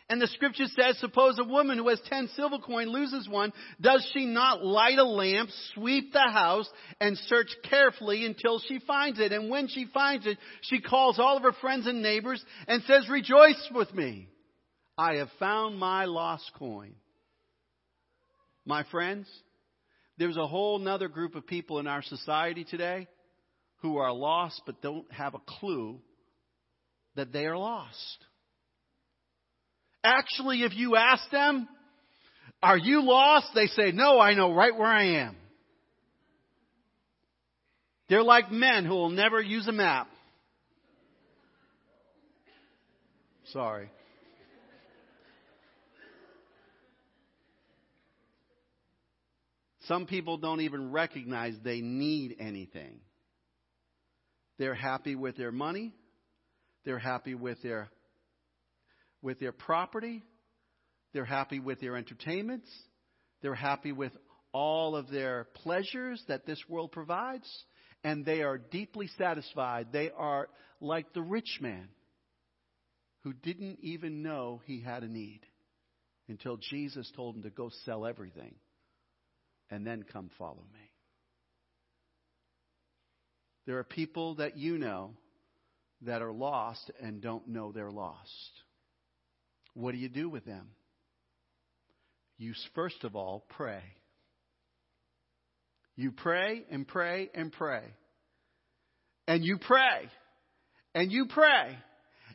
And 0.09 0.21
the 0.21 0.27
scripture 0.27 0.67
says, 0.67 0.99
suppose 0.99 1.39
a 1.39 1.45
woman 1.45 1.79
who 1.79 1.89
has 1.89 2.01
ten 2.09 2.29
silver 2.35 2.59
coins 2.59 2.91
loses 2.91 3.29
one, 3.29 3.53
does 3.81 4.05
she 4.13 4.27
not 4.27 4.65
light 4.65 4.99
a 4.99 5.05
lamp, 5.05 5.51
sweep 5.73 6.13
the 6.13 6.29
house, 6.33 6.69
and 7.01 7.17
search 7.17 7.47
carefully 7.71 8.27
until 8.27 8.59
she 8.59 8.81
finds 8.81 9.21
it? 9.21 9.31
And 9.31 9.49
when 9.49 9.69
she 9.69 9.87
finds 9.95 10.27
it, 10.27 10.39
she 10.63 10.81
calls 10.81 11.21
all 11.21 11.37
of 11.37 11.45
her 11.45 11.53
friends 11.61 11.87
and 11.87 12.03
neighbors 12.03 12.45
and 12.67 12.83
says, 12.89 13.09
rejoice 13.09 13.71
with 13.73 13.95
me. 13.95 14.27
I 14.97 15.15
have 15.15 15.29
found 15.39 15.79
my 15.79 16.05
lost 16.05 16.51
coin. 16.59 16.95
My 18.65 18.85
friends, 18.91 19.27
there's 20.19 20.37
a 20.37 20.47
whole 20.47 20.79
nother 20.79 21.09
group 21.09 21.35
of 21.35 21.47
people 21.47 21.79
in 21.79 21.87
our 21.87 22.03
society 22.03 22.65
today 22.65 23.09
who 23.77 23.97
are 23.97 24.13
lost 24.13 24.61
but 24.67 24.83
don't 24.83 25.11
have 25.11 25.35
a 25.35 25.41
clue 25.47 25.99
that 27.17 27.33
they 27.33 27.47
are 27.47 27.57
lost. 27.57 28.19
Actually, 30.05 30.63
if 30.63 30.75
you 30.77 30.97
ask 30.97 31.23
them, 31.31 31.69
are 32.63 32.79
you 32.79 33.03
lost? 33.03 33.49
They 33.55 33.67
say, 33.67 33.93
no, 33.93 34.21
I 34.21 34.35
know 34.35 34.55
right 34.55 34.77
where 34.77 34.89
I 34.89 35.23
am. 35.23 35.37
They're 38.09 38.23
like 38.23 38.51
men 38.51 38.85
who 38.85 38.95
will 38.95 39.11
never 39.11 39.41
use 39.41 39.67
a 39.69 39.73
map. 39.73 40.09
Sorry. 43.53 43.91
Some 49.91 50.07
people 50.07 50.39
don't 50.39 50.61
even 50.61 50.93
recognize 50.93 51.55
they 51.65 51.81
need 51.81 52.37
anything. 52.39 53.01
They're 54.57 54.73
happy 54.73 55.17
with 55.17 55.37
their 55.37 55.51
money. 55.51 55.93
They're 56.85 57.01
happy 57.01 57.35
with 57.35 57.61
their, 57.61 57.89
with 59.21 59.41
their 59.41 59.51
property. 59.51 60.23
They're 61.13 61.25
happy 61.25 61.59
with 61.59 61.81
their 61.81 61.97
entertainments. 61.97 62.69
They're 63.43 63.57
happy 63.57 63.91
with 63.91 64.13
all 64.53 64.95
of 64.95 65.11
their 65.11 65.49
pleasures 65.55 66.23
that 66.29 66.47
this 66.47 66.63
world 66.69 66.93
provides. 66.93 67.51
And 68.05 68.25
they 68.25 68.43
are 68.43 68.59
deeply 68.59 69.09
satisfied. 69.19 69.89
They 69.91 70.13
are 70.17 70.51
like 70.81 71.13
the 71.15 71.23
rich 71.23 71.59
man 71.61 71.89
who 73.25 73.33
didn't 73.33 73.81
even 73.83 74.23
know 74.23 74.63
he 74.67 74.81
had 74.81 75.03
a 75.03 75.09
need 75.09 75.41
until 76.29 76.59
Jesus 76.59 77.11
told 77.17 77.35
him 77.35 77.43
to 77.43 77.51
go 77.51 77.73
sell 77.85 78.07
everything 78.07 78.55
and 79.71 79.87
then 79.87 80.03
come 80.03 80.31
follow 80.39 80.65
me. 80.73 80.91
There 83.67 83.79
are 83.79 83.85
people 83.85 84.37
that 84.37 84.57
you 84.57 84.79
know 84.79 85.13
that 86.03 86.23
are 86.23 86.33
lost 86.33 86.91
and 87.01 87.21
don't 87.21 87.49
know 87.49 87.73
they're 87.73 87.91
lost. 87.91 88.51
What 89.75 89.93
do 89.93 89.99
you 89.99 90.09
do 90.09 90.29
with 90.29 90.45
them? 90.45 90.69
You 92.39 92.55
first 92.75 93.05
of 93.05 93.15
all 93.15 93.45
pray. 93.51 93.83
You 95.95 96.11
pray 96.11 96.65
and 96.71 96.89
pray 96.89 97.31
and 97.35 97.53
pray. 97.53 97.85
And 99.29 99.45
you 99.45 99.59
pray. 99.59 100.09
And 100.95 101.13
you 101.13 101.27
pray. 101.27 101.77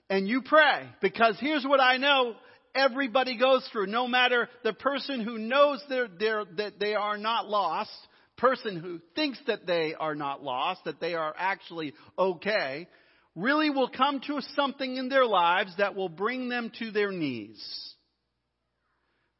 And 0.09 0.27
you 0.27 0.43
pray. 0.43 0.87
Because 1.01 1.37
here's 1.39 1.65
what 1.65 1.81
I 1.81 1.97
know 1.97 2.35
everybody 2.75 3.37
goes 3.37 3.67
through, 3.71 3.87
no 3.87 4.07
matter 4.07 4.49
the 4.63 4.73
person 4.73 5.21
who 5.21 5.37
knows 5.37 5.83
they're, 5.89 6.07
they're, 6.07 6.45
that 6.57 6.79
they 6.79 6.93
are 6.93 7.17
not 7.17 7.47
lost, 7.47 7.91
person 8.37 8.79
who 8.79 8.99
thinks 9.15 9.39
that 9.47 9.65
they 9.65 9.93
are 9.93 10.15
not 10.15 10.43
lost, 10.43 10.81
that 10.85 10.99
they 10.99 11.13
are 11.13 11.33
actually 11.37 11.93
okay, 12.17 12.87
really 13.35 13.69
will 13.69 13.89
come 13.89 14.19
to 14.21 14.39
something 14.55 14.97
in 14.97 15.09
their 15.09 15.25
lives 15.25 15.73
that 15.77 15.95
will 15.95 16.09
bring 16.09 16.49
them 16.49 16.71
to 16.79 16.91
their 16.91 17.11
knees. 17.11 17.93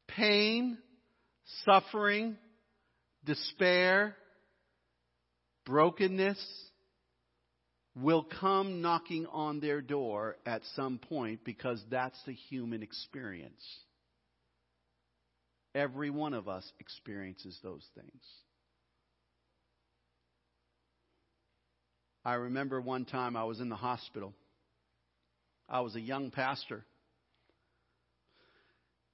Pain, 0.08 0.78
suffering, 1.65 2.38
despair, 3.26 4.15
brokenness, 5.65 6.39
will 7.95 8.27
come 8.41 8.81
knocking 8.81 9.25
on 9.27 9.60
their 9.60 9.81
door 9.81 10.36
at 10.45 10.62
some 10.75 10.97
point 10.97 11.39
because 11.45 11.81
that's 11.89 12.19
the 12.25 12.34
human 12.34 12.84
experience. 12.84 13.63
Every 15.73 16.10
one 16.10 16.34
of 16.34 16.47
us 16.47 16.69
experiences 16.79 17.58
those 17.63 17.86
things. 17.95 18.23
I 22.23 22.36
remember 22.36 22.81
one 22.81 23.05
time 23.05 23.38
I 23.38 23.43
was 23.43 23.60
in 23.60 23.69
the 23.69 23.75
hospital. 23.75 24.34
I 25.69 25.81
was 25.81 25.95
a 25.95 26.01
young 26.01 26.31
pastor. 26.31 26.84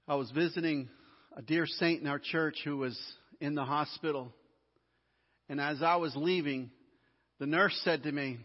I 0.08 0.16
was 0.16 0.32
visiting 0.32 0.90
a 1.36 1.42
dear 1.42 1.66
saint 1.66 2.02
in 2.02 2.08
our 2.08 2.20
church 2.20 2.58
who 2.64 2.78
was 2.78 3.00
in 3.40 3.54
the 3.56 3.66
hospital. 3.66 4.34
And 5.50 5.60
as 5.60 5.82
I 5.84 5.98
was 5.98 6.16
leaving, 6.16 6.72
the 7.40 7.46
nurse 7.46 7.80
said 7.84 8.04
to 8.04 8.12
me, 8.12 8.40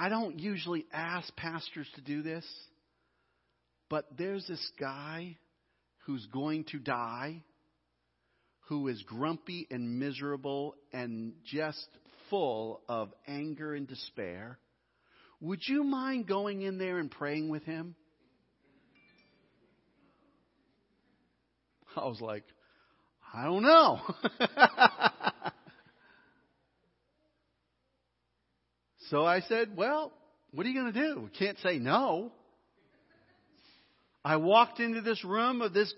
I 0.00 0.08
don't 0.08 0.38
usually 0.38 0.86
ask 0.92 1.34
pastors 1.34 1.88
to 1.96 2.00
do 2.00 2.22
this, 2.22 2.46
but 3.90 4.06
there's 4.16 4.46
this 4.46 4.70
guy 4.78 5.36
who's 6.06 6.24
going 6.26 6.66
to 6.70 6.78
die 6.78 7.42
who 8.68 8.86
is 8.86 9.02
grumpy 9.02 9.66
and 9.72 9.98
miserable 9.98 10.76
and 10.92 11.32
just 11.44 11.88
full 12.30 12.82
of 12.88 13.12
anger 13.26 13.74
and 13.74 13.88
despair. 13.88 14.60
Would 15.40 15.66
you 15.66 15.82
mind 15.82 16.28
going 16.28 16.62
in 16.62 16.78
there 16.78 16.98
and 16.98 17.10
praying 17.10 17.48
with 17.48 17.64
him? 17.64 17.96
I 21.96 22.06
was 22.06 22.20
like, 22.20 22.44
I 23.34 23.46
don't 23.46 23.64
know. 23.64 24.00
So 29.10 29.24
I 29.24 29.40
said, 29.42 29.76
Well, 29.76 30.12
what 30.52 30.66
are 30.66 30.68
you 30.68 30.80
going 30.80 30.92
to 30.92 31.14
do? 31.14 31.20
We 31.22 31.30
can't 31.30 31.58
say 31.60 31.78
no. 31.78 32.32
I 34.24 34.36
walked 34.36 34.80
into 34.80 35.00
this 35.00 35.24
room 35.24 35.62
of 35.62 35.72
this 35.72 35.92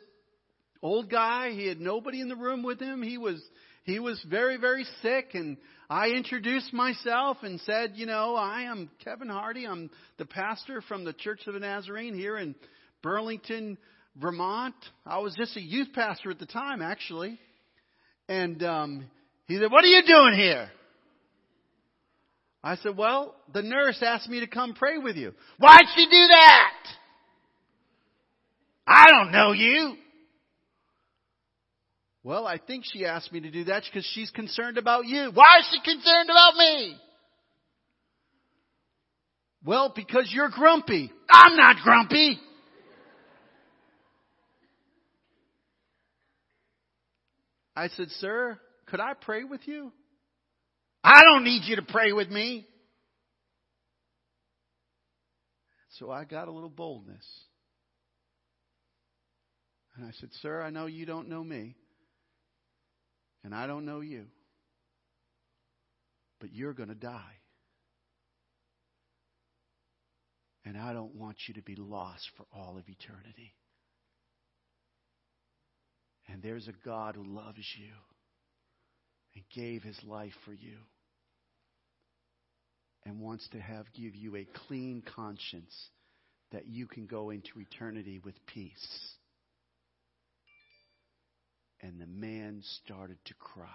old 0.82 1.10
guy. 1.10 1.50
He 1.50 1.66
had 1.66 1.80
nobody 1.80 2.20
in 2.20 2.28
the 2.28 2.36
room 2.36 2.62
with 2.62 2.80
him. 2.80 3.02
He 3.02 3.18
was 3.18 3.42
he 3.84 3.98
was 3.98 4.24
very 4.28 4.56
very 4.56 4.86
sick 5.02 5.30
and 5.34 5.56
I 5.88 6.10
introduced 6.10 6.72
myself 6.72 7.38
and 7.42 7.60
said, 7.62 7.92
you 7.96 8.06
know, 8.06 8.36
I 8.36 8.62
am 8.62 8.90
Kevin 9.02 9.28
Hardy. 9.28 9.66
I'm 9.66 9.90
the 10.18 10.26
pastor 10.26 10.80
from 10.82 11.04
the 11.04 11.12
Church 11.12 11.40
of 11.48 11.54
the 11.54 11.60
Nazarene 11.60 12.14
here 12.14 12.36
in 12.36 12.54
Burlington, 13.02 13.76
Vermont. 14.14 14.76
I 15.04 15.18
was 15.18 15.34
just 15.34 15.56
a 15.56 15.60
youth 15.60 15.88
pastor 15.94 16.30
at 16.30 16.38
the 16.38 16.46
time 16.46 16.82
actually. 16.82 17.40
And 18.28 18.62
um 18.62 19.06
he 19.46 19.58
said, 19.58 19.72
"What 19.72 19.84
are 19.84 19.88
you 19.88 20.02
doing 20.06 20.34
here?" 20.34 20.70
I 22.62 22.76
said, 22.76 22.96
Well, 22.96 23.34
the 23.52 23.62
nurse 23.62 24.02
asked 24.02 24.28
me 24.28 24.40
to 24.40 24.46
come 24.46 24.74
pray 24.74 24.98
with 24.98 25.16
you. 25.16 25.32
Why'd 25.58 25.84
she 25.94 26.04
do 26.04 26.26
that? 26.28 26.72
I 28.86 29.06
don't 29.10 29.32
know 29.32 29.52
you. 29.52 29.94
Well, 32.22 32.46
I 32.46 32.58
think 32.58 32.84
she 32.84 33.06
asked 33.06 33.32
me 33.32 33.40
to 33.40 33.50
do 33.50 33.64
that 33.64 33.84
because 33.84 34.06
she's 34.12 34.30
concerned 34.30 34.76
about 34.76 35.06
you. 35.06 35.30
Why 35.32 35.58
is 35.60 35.68
she 35.70 35.80
concerned 35.80 36.28
about 36.28 36.54
me? 36.56 36.96
Well, 39.64 39.92
because 39.94 40.30
you're 40.32 40.50
grumpy. 40.50 41.10
I'm 41.30 41.56
not 41.56 41.76
grumpy. 41.82 42.38
I 47.74 47.88
said, 47.88 48.08
Sir, 48.18 48.58
could 48.86 49.00
I 49.00 49.14
pray 49.14 49.44
with 49.44 49.66
you? 49.66 49.92
I 51.02 51.22
don't 51.22 51.44
need 51.44 51.62
you 51.64 51.76
to 51.76 51.82
pray 51.82 52.12
with 52.12 52.28
me. 52.28 52.66
So 55.98 56.10
I 56.10 56.24
got 56.24 56.48
a 56.48 56.50
little 56.50 56.70
boldness. 56.70 57.24
And 59.96 60.06
I 60.06 60.12
said, 60.20 60.30
Sir, 60.40 60.62
I 60.62 60.70
know 60.70 60.86
you 60.86 61.04
don't 61.04 61.28
know 61.28 61.42
me, 61.42 61.76
and 63.44 63.54
I 63.54 63.66
don't 63.66 63.84
know 63.84 64.00
you, 64.00 64.26
but 66.40 66.52
you're 66.52 66.72
going 66.72 66.88
to 66.88 66.94
die. 66.94 67.36
And 70.64 70.76
I 70.78 70.92
don't 70.92 71.14
want 71.16 71.36
you 71.48 71.54
to 71.54 71.62
be 71.62 71.74
lost 71.74 72.30
for 72.36 72.46
all 72.52 72.78
of 72.78 72.88
eternity. 72.88 73.54
And 76.28 76.42
there's 76.42 76.68
a 76.68 76.86
God 76.86 77.16
who 77.16 77.24
loves 77.24 77.66
you 77.76 77.92
and 79.34 79.44
gave 79.54 79.82
his 79.82 79.98
life 80.04 80.34
for 80.44 80.52
you 80.52 80.78
and 83.04 83.20
wants 83.20 83.48
to 83.50 83.60
have 83.60 83.86
give 83.94 84.14
you 84.14 84.36
a 84.36 84.46
clean 84.66 85.02
conscience 85.14 85.74
that 86.52 86.66
you 86.66 86.86
can 86.86 87.06
go 87.06 87.30
into 87.30 87.60
eternity 87.60 88.20
with 88.24 88.34
peace. 88.46 89.14
And 91.80 92.00
the 92.00 92.06
man 92.06 92.62
started 92.82 93.16
to 93.26 93.34
cry. 93.34 93.66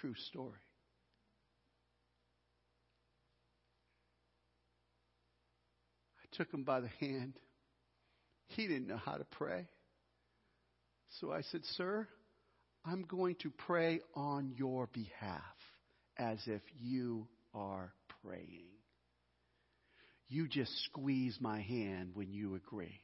True 0.00 0.14
story. 0.28 0.60
I 6.22 6.36
took 6.36 6.52
him 6.52 6.64
by 6.64 6.80
the 6.80 6.88
hand. 7.00 7.34
He 8.48 8.66
didn't 8.66 8.88
know 8.88 9.00
how 9.02 9.14
to 9.14 9.24
pray. 9.24 9.66
So 11.20 11.32
I 11.32 11.42
said, 11.42 11.64
Sir, 11.76 12.08
I'm 12.84 13.02
going 13.02 13.36
to 13.42 13.50
pray 13.66 14.00
on 14.14 14.52
your 14.56 14.88
behalf 14.92 15.40
as 16.18 16.38
if 16.46 16.60
you 16.78 17.26
are 17.54 17.92
praying. 18.22 18.66
You 20.28 20.48
just 20.48 20.72
squeeze 20.84 21.38
my 21.40 21.62
hand 21.62 22.10
when 22.14 22.32
you 22.32 22.56
agree. 22.56 23.00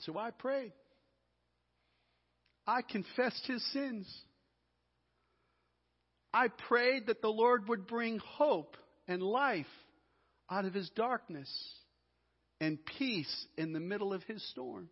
So 0.00 0.18
I 0.18 0.30
prayed. 0.30 0.72
I 2.66 2.82
confessed 2.82 3.44
his 3.46 3.64
sins. 3.72 4.06
I 6.32 6.48
prayed 6.68 7.06
that 7.06 7.22
the 7.22 7.28
Lord 7.28 7.68
would 7.68 7.86
bring 7.86 8.18
hope 8.18 8.76
and 9.08 9.22
life 9.22 9.66
out 10.50 10.64
of 10.64 10.74
his 10.74 10.88
darkness 10.90 11.48
and 12.62 12.78
peace 12.96 13.46
in 13.58 13.72
the 13.72 13.80
middle 13.80 14.12
of 14.14 14.22
his 14.22 14.40
storm. 14.50 14.88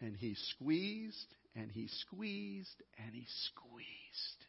And 0.00 0.16
he 0.16 0.36
squeezed 0.52 1.34
and 1.56 1.68
he 1.68 1.88
squeezed 1.88 2.80
and 3.04 3.12
he 3.12 3.26
squeezed. 3.46 4.46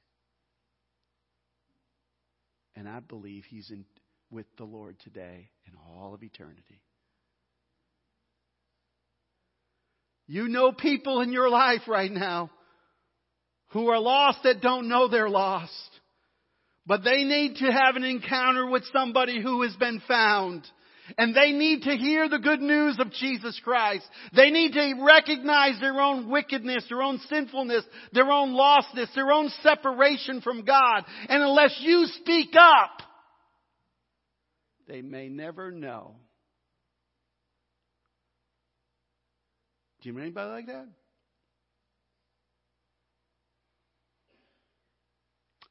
And 2.76 2.88
I 2.88 3.00
believe 3.00 3.44
he's 3.50 3.72
in, 3.72 3.86
with 4.30 4.46
the 4.58 4.66
Lord 4.66 4.98
today 5.04 5.50
and 5.66 5.76
all 5.76 6.14
of 6.14 6.22
eternity. 6.22 6.80
You 10.28 10.50
know 10.50 10.72
people 10.74 11.22
in 11.22 11.34
your 11.34 11.50
life 11.50 11.88
right 11.88 12.12
now 12.12 12.52
who 13.70 13.88
are 13.88 14.00
lost 14.00 14.44
that 14.44 14.62
don't 14.62 14.88
know 14.90 15.08
they're 15.08 15.28
lost. 15.28 15.72
But 16.86 17.04
they 17.04 17.24
need 17.24 17.56
to 17.58 17.72
have 17.72 17.96
an 17.96 18.04
encounter 18.04 18.70
with 18.70 18.84
somebody 18.94 19.42
who 19.42 19.64
has 19.64 19.76
been 19.78 20.04
found. 20.08 20.68
And 21.18 21.36
they 21.36 21.52
need 21.52 21.84
to 21.84 21.96
hear 21.96 22.30
the 22.30 22.40
good 22.40 22.62
news 22.62 22.98
of 23.00 23.12
Jesus 23.12 23.60
Christ. 23.64 24.06
They 24.36 24.50
need 24.52 24.74
to 24.74 25.04
recognize 25.04 25.80
their 25.80 26.00
own 26.00 26.30
wickedness, 26.30 26.86
their 26.88 27.02
own 27.02 27.20
sinfulness, 27.30 27.84
their 28.14 28.32
own 28.32 28.54
lostness, 28.54 29.14
their 29.14 29.32
own 29.32 29.50
separation 29.62 30.42
from 30.42 30.64
God. 30.64 31.04
And 31.28 31.44
unless 31.44 31.78
you 31.82 32.06
speak 32.22 32.54
up, 32.58 33.02
they 34.88 35.02
may 35.02 35.30
never 35.30 35.72
know. 35.72 36.16
Do 40.02 40.10
you 40.10 40.16
know 40.16 40.22
anybody 40.22 40.52
like 40.52 40.68
that? 40.68 40.88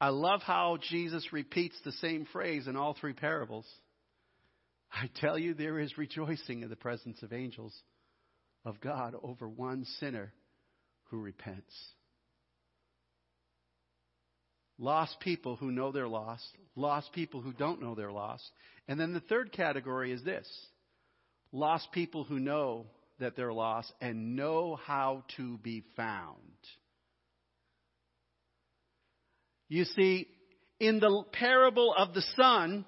I 0.01 0.09
love 0.09 0.41
how 0.41 0.77
Jesus 0.89 1.31
repeats 1.31 1.75
the 1.85 1.91
same 1.93 2.25
phrase 2.33 2.67
in 2.67 2.75
all 2.75 2.93
three 2.93 3.13
parables. 3.13 3.65
I 4.93 5.09
tell 5.15 5.39
you, 5.39 5.55
there 5.55 5.79
is 5.79 5.97
rejoicing 5.97 6.61
in 6.61 6.69
the 6.69 6.75
presence 6.75 7.21
of 7.23 7.33
angels 7.33 7.73
of 8.63 8.79
God 8.79 9.15
over 9.23 9.49
one 9.49 9.85
sinner 9.99 10.31
who 11.05 11.19
repents. 11.19 11.73
Lost 14.77 15.19
people 15.19 15.55
who 15.55 15.71
know 15.71 15.91
they're 15.91 16.07
lost, 16.07 16.45
lost 16.75 17.11
people 17.13 17.41
who 17.41 17.53
don't 17.53 17.81
know 17.81 17.95
they're 17.95 18.11
lost. 18.11 18.43
And 18.87 18.99
then 18.99 19.13
the 19.13 19.19
third 19.19 19.51
category 19.51 20.11
is 20.11 20.23
this 20.23 20.47
lost 21.51 21.91
people 21.91 22.23
who 22.23 22.39
know 22.39 22.87
that 23.19 23.35
they're 23.35 23.53
lost 23.53 23.91
and 24.01 24.35
know 24.35 24.75
how 24.75 25.23
to 25.37 25.57
be 25.59 25.83
found. 25.95 26.37
You 29.69 29.85
see, 29.85 30.27
in 30.79 30.99
the 30.99 31.23
parable 31.31 31.93
of 31.97 32.13
the 32.13 32.23
son, 32.35 32.85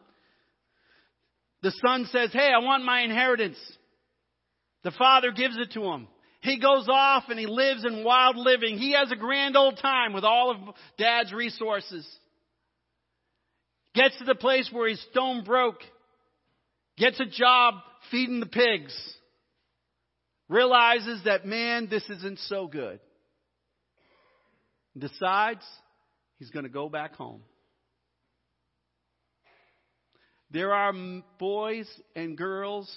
the 1.66 1.74
son 1.84 2.08
says, 2.12 2.30
Hey, 2.32 2.52
I 2.56 2.60
want 2.60 2.86
my 2.86 3.02
inheritance. 3.02 3.58
The 4.84 4.92
father 4.92 5.32
gives 5.32 5.58
it 5.58 5.72
to 5.72 5.82
him. 5.82 6.08
He 6.42 6.60
goes 6.60 6.88
off 6.88 7.24
and 7.30 7.40
he 7.40 7.48
lives 7.48 7.84
in 7.84 8.04
wild 8.04 8.38
living. 8.38 8.78
He 8.78 8.92
has 8.92 9.12
a 9.12 9.16
grand 9.16 9.58
old 9.58 9.80
time 9.82 10.14
with 10.14 10.24
all 10.24 10.52
of 10.52 10.76
dad's 11.00 11.34
resources. 11.34 12.08
Gets 13.96 14.16
to 14.20 14.26
the 14.26 14.36
place 14.36 14.70
where 14.72 14.88
he's 14.88 15.04
stone 15.10 15.44
broke. 15.44 15.80
Gets 17.00 17.20
a 17.20 17.26
job 17.26 17.74
feeding 18.12 18.42
the 18.42 18.46
pigs. 18.46 18.96
Realizes 20.48 21.24
that, 21.26 21.48
man, 21.48 21.88
this 21.90 22.08
isn't 22.12 22.38
so 22.42 22.68
good. 22.68 23.00
Decides 24.96 25.66
He's 26.38 26.50
going 26.50 26.64
to 26.64 26.70
go 26.70 26.90
back 26.90 27.16
home. 27.16 27.42
There 30.52 30.74
are 30.74 30.94
boys 31.40 31.90
and 32.16 32.38
girls, 32.38 32.90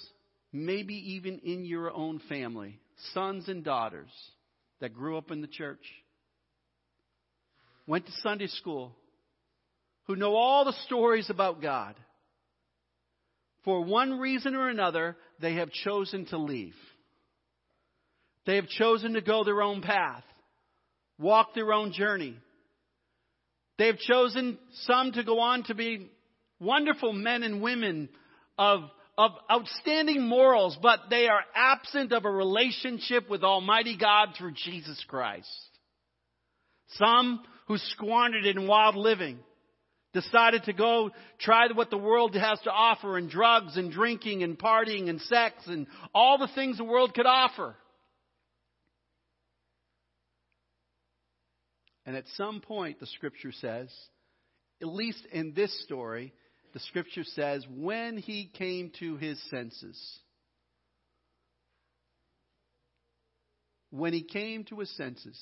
maybe 0.51 1.13
even 1.13 1.39
in 1.39 1.65
your 1.65 1.91
own 1.91 2.19
family, 2.29 2.79
sons 3.13 3.47
and 3.47 3.63
daughters 3.63 4.11
that 4.79 4.93
grew 4.93 5.17
up 5.17 5.31
in 5.31 5.41
the 5.41 5.47
church, 5.47 5.83
went 7.87 8.05
to 8.05 8.11
Sunday 8.23 8.47
school, 8.47 8.95
who 10.05 10.15
know 10.15 10.35
all 10.35 10.65
the 10.65 10.75
stories 10.85 11.29
about 11.29 11.61
God. 11.61 11.95
For 13.65 13.83
one 13.83 14.19
reason 14.19 14.55
or 14.55 14.69
another, 14.69 15.17
they 15.41 15.55
have 15.55 15.71
chosen 15.71 16.25
to 16.27 16.37
leave. 16.37 16.75
They 18.45 18.55
have 18.55 18.67
chosen 18.67 19.13
to 19.13 19.21
go 19.21 19.43
their 19.43 19.61
own 19.61 19.81
path, 19.81 20.23
walk 21.17 21.53
their 21.53 21.73
own 21.73 21.91
journey. 21.91 22.37
They 23.77 23.87
have 23.87 23.99
chosen 23.99 24.57
some 24.85 25.11
to 25.13 25.23
go 25.23 25.39
on 25.39 25.63
to 25.63 25.75
be 25.75 26.09
wonderful 26.59 27.13
men 27.13 27.43
and 27.43 27.61
women 27.61 28.09
of, 28.57 28.81
of 29.17 29.31
outstanding 29.51 30.27
morals, 30.27 30.77
but 30.81 31.01
they 31.09 31.27
are 31.27 31.43
absent 31.55 32.11
of 32.11 32.25
a 32.25 32.31
relationship 32.31 33.29
with 33.29 33.43
Almighty 33.43 33.97
God 33.97 34.29
through 34.37 34.53
Jesus 34.53 35.03
Christ. 35.07 35.47
Some 36.93 37.41
who 37.67 37.77
squandered 37.77 38.45
it 38.45 38.57
in 38.57 38.67
wild 38.67 38.95
living 38.95 39.39
decided 40.13 40.63
to 40.63 40.73
go 40.73 41.11
try 41.39 41.67
what 41.73 41.91
the 41.91 41.97
world 41.97 42.35
has 42.35 42.59
to 42.61 42.71
offer 42.71 43.17
in 43.17 43.29
drugs 43.29 43.77
and 43.77 43.91
drinking 43.91 44.41
and 44.41 44.57
partying 44.57 45.07
and 45.07 45.21
sex 45.21 45.55
and 45.67 45.85
all 46.15 46.39
the 46.39 46.49
things 46.55 46.77
the 46.77 46.83
world 46.83 47.13
could 47.13 47.27
offer. 47.27 47.75
And 52.07 52.17
at 52.17 52.25
some 52.35 52.59
point, 52.59 52.99
the 52.99 53.05
scripture 53.05 53.51
says, 53.51 53.93
at 54.81 54.87
least 54.87 55.23
in 55.31 55.53
this 55.53 55.83
story, 55.83 56.33
the 56.73 56.79
scripture 56.79 57.23
says, 57.23 57.65
when 57.69 58.17
he 58.17 58.51
came 58.57 58.91
to 58.99 59.17
his 59.17 59.41
senses, 59.49 60.19
when 63.89 64.13
he 64.13 64.23
came 64.23 64.63
to 64.65 64.79
his 64.79 64.95
senses, 64.95 65.39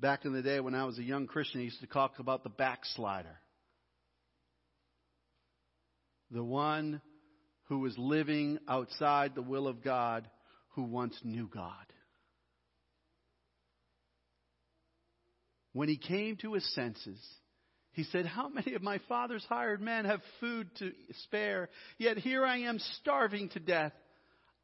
back 0.00 0.24
in 0.24 0.32
the 0.32 0.42
day 0.42 0.60
when 0.60 0.74
I 0.74 0.84
was 0.84 0.98
a 0.98 1.02
young 1.02 1.26
Christian, 1.26 1.60
I 1.60 1.64
used 1.64 1.80
to 1.80 1.86
talk 1.86 2.18
about 2.18 2.42
the 2.42 2.50
backslider. 2.50 3.38
The 6.30 6.44
one 6.44 7.00
who 7.68 7.78
was 7.78 7.96
living 7.96 8.58
outside 8.68 9.34
the 9.34 9.42
will 9.42 9.68
of 9.68 9.82
God 9.82 10.28
who 10.70 10.82
once 10.82 11.18
knew 11.22 11.48
God. 11.52 11.86
When 15.76 15.90
he 15.90 15.98
came 15.98 16.36
to 16.38 16.54
his 16.54 16.64
senses, 16.74 17.20
He 17.92 18.04
said, 18.04 18.24
How 18.24 18.48
many 18.48 18.72
of 18.72 18.82
my 18.82 18.98
father's 19.10 19.44
hired 19.44 19.82
men 19.82 20.06
have 20.06 20.22
food 20.40 20.70
to 20.78 20.92
spare? 21.24 21.68
Yet 21.98 22.16
here 22.16 22.46
I 22.46 22.60
am 22.60 22.78
starving 22.78 23.50
to 23.50 23.60
death. 23.60 23.92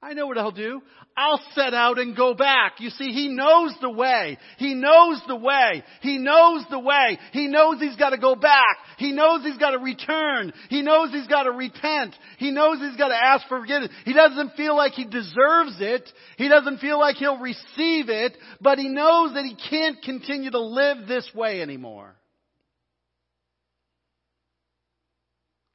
I 0.05 0.15
know 0.15 0.27
what 0.27 0.37
I'll 0.37 0.51
do. 0.51 0.83
I'll 1.17 1.41
set 1.55 1.75
out 1.75 2.01
and 2.01 2.17
go 2.17 2.35
back. 2.35 2.81
You 2.81 2.91
see, 2.91 3.13
he 3.13 3.29
knows 3.29 3.73
the 3.81 3.91
way. 3.91 4.37
He 4.59 4.75
knows 4.75 5.21
the 5.29 5.37
way. 5.37 5.85
He 6.01 6.19
knows 6.19 6.65
the 6.71 6.81
way. 6.81 7.19
He 7.33 7.47
knows 7.47 7.81
he's 7.81 7.95
got 7.95 8.11
to 8.11 8.19
go 8.19 8.35
back. 8.35 8.79
He 8.99 9.13
knows 9.13 9.45
he's 9.45 9.59
got 9.59 9.71
to 9.71 9.79
return. 9.79 10.53
He 10.71 10.83
knows 10.83 11.13
he's 11.13 11.29
got 11.29 11.45
to 11.45 11.53
repent. 11.53 12.17
He 12.39 12.51
knows 12.51 12.79
he's 12.81 12.97
got 12.97 13.09
to 13.09 13.15
ask 13.15 13.47
for 13.47 13.61
forgiveness. 13.61 13.93
He 14.05 14.13
doesn't 14.13 14.55
feel 14.57 14.77
like 14.77 14.93
he 14.93 15.05
deserves 15.05 15.77
it. 15.79 16.09
He 16.37 16.49
doesn't 16.49 16.79
feel 16.79 16.99
like 16.99 17.17
he'll 17.17 17.39
receive 17.39 18.09
it, 18.09 18.37
but 18.61 18.79
he 18.79 18.89
knows 18.89 19.35
that 19.35 19.45
he 19.45 19.57
can't 19.71 20.03
continue 20.03 20.51
to 20.51 20.61
live 20.61 21.07
this 21.07 21.31
way 21.33 21.63
anymore. 21.63 22.17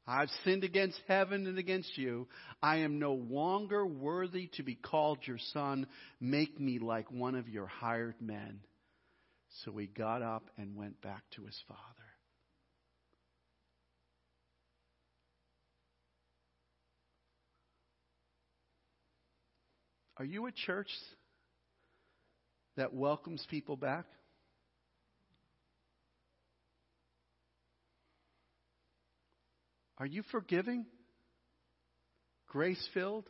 I've 0.09 0.29
sinned 0.45 0.63
against 0.63 1.01
heaven 1.09 1.47
and 1.47 1.57
against 1.57 1.97
you. 1.97 2.27
I 2.61 2.77
am 2.77 2.99
no 2.99 3.13
longer 3.13 3.85
worthy 3.85 4.47
to 4.53 4.63
be 4.63 4.75
called 4.75 5.19
your 5.25 5.37
son. 5.53 5.87
Make 6.19 6.59
me 6.59 6.79
like 6.79 7.11
one 7.11 7.35
of 7.35 7.47
your 7.47 7.67
hired 7.67 8.15
men. 8.19 8.61
So 9.63 9.77
he 9.77 9.87
got 9.87 10.21
up 10.21 10.49
and 10.57 10.75
went 10.75 11.01
back 11.01 11.23
to 11.35 11.45
his 11.45 11.57
father. 11.67 11.81
Are 20.17 20.25
you 20.25 20.47
a 20.47 20.51
church 20.51 20.89
that 22.75 22.93
welcomes 22.93 23.45
people 23.49 23.77
back? 23.77 24.05
Are 29.99 30.07
you 30.07 30.23
forgiving? 30.31 30.85
Grace 32.47 32.88
filled? 32.93 33.29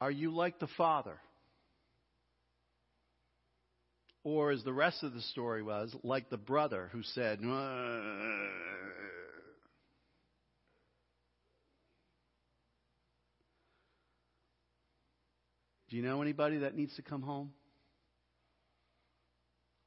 Are 0.00 0.10
you 0.10 0.30
like 0.30 0.58
the 0.58 0.68
Father? 0.76 1.18
Or, 4.22 4.50
as 4.50 4.62
the 4.64 4.72
rest 4.72 5.02
of 5.02 5.14
the 5.14 5.22
story 5.22 5.62
was, 5.62 5.94
like 6.02 6.30
the 6.30 6.36
brother 6.36 6.90
who 6.92 7.02
said, 7.02 7.40
Do 7.40 7.46
you 15.96 16.02
know 16.02 16.22
anybody 16.22 16.58
that 16.58 16.76
needs 16.76 16.94
to 16.96 17.02
come 17.02 17.22
home? 17.22 17.52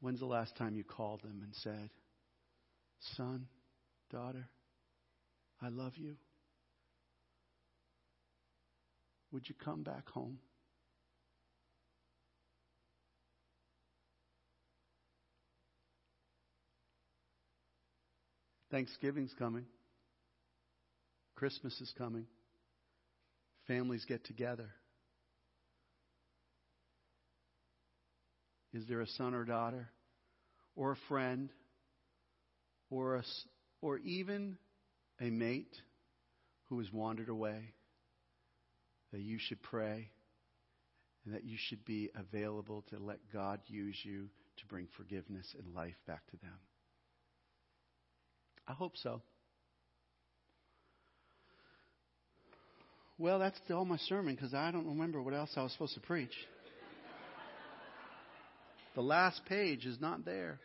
When's 0.01 0.19
the 0.19 0.25
last 0.25 0.57
time 0.57 0.75
you 0.75 0.83
called 0.83 1.21
them 1.21 1.41
and 1.43 1.53
said, 1.63 1.89
Son, 3.15 3.47
daughter, 4.13 4.47
I 5.59 5.69
love 5.69 5.93
you? 5.95 6.15
Would 9.31 9.49
you 9.49 9.55
come 9.65 9.81
back 9.81 10.07
home? 10.09 10.37
Thanksgiving's 18.69 19.33
coming. 19.39 19.65
Christmas 21.35 21.73
is 21.81 21.91
coming. 21.97 22.27
Families 23.67 24.05
get 24.07 24.23
together. 24.25 24.69
Is 28.73 28.83
there 28.87 29.01
a 29.01 29.07
son 29.07 29.33
or 29.33 29.43
daughter, 29.43 29.89
or 30.75 30.91
a 30.91 30.97
friend, 31.07 31.49
or, 32.91 33.15
a, 33.15 33.23
or 33.83 33.97
even 33.97 34.57
a 35.19 35.29
mate 35.29 35.75
who 36.69 36.79
has 36.79 36.91
wandered 36.93 37.27
away 37.27 37.73
that 39.11 39.19
you 39.19 39.37
should 39.37 39.61
pray 39.61 40.09
and 41.25 41.35
that 41.35 41.43
you 41.43 41.57
should 41.67 41.83
be 41.83 42.09
available 42.15 42.85
to 42.89 42.97
let 42.97 43.19
God 43.33 43.59
use 43.67 43.97
you 44.03 44.29
to 44.57 44.65
bring 44.67 44.87
forgiveness 44.95 45.53
and 45.59 45.75
life 45.75 45.97
back 46.07 46.25
to 46.27 46.37
them? 46.37 46.57
I 48.65 48.71
hope 48.71 48.93
so. 48.95 49.21
Well, 53.17 53.37
that's 53.37 53.59
all 53.69 53.83
my 53.83 53.97
sermon 53.97 54.33
because 54.33 54.53
I 54.53 54.71
don't 54.71 54.87
remember 54.87 55.21
what 55.21 55.33
else 55.33 55.51
I 55.57 55.61
was 55.61 55.73
supposed 55.73 55.95
to 55.95 55.99
preach. 55.99 56.33
The 58.95 59.01
last 59.01 59.41
page 59.45 59.85
is 59.85 59.99
not 59.99 60.23
there. 60.23 60.59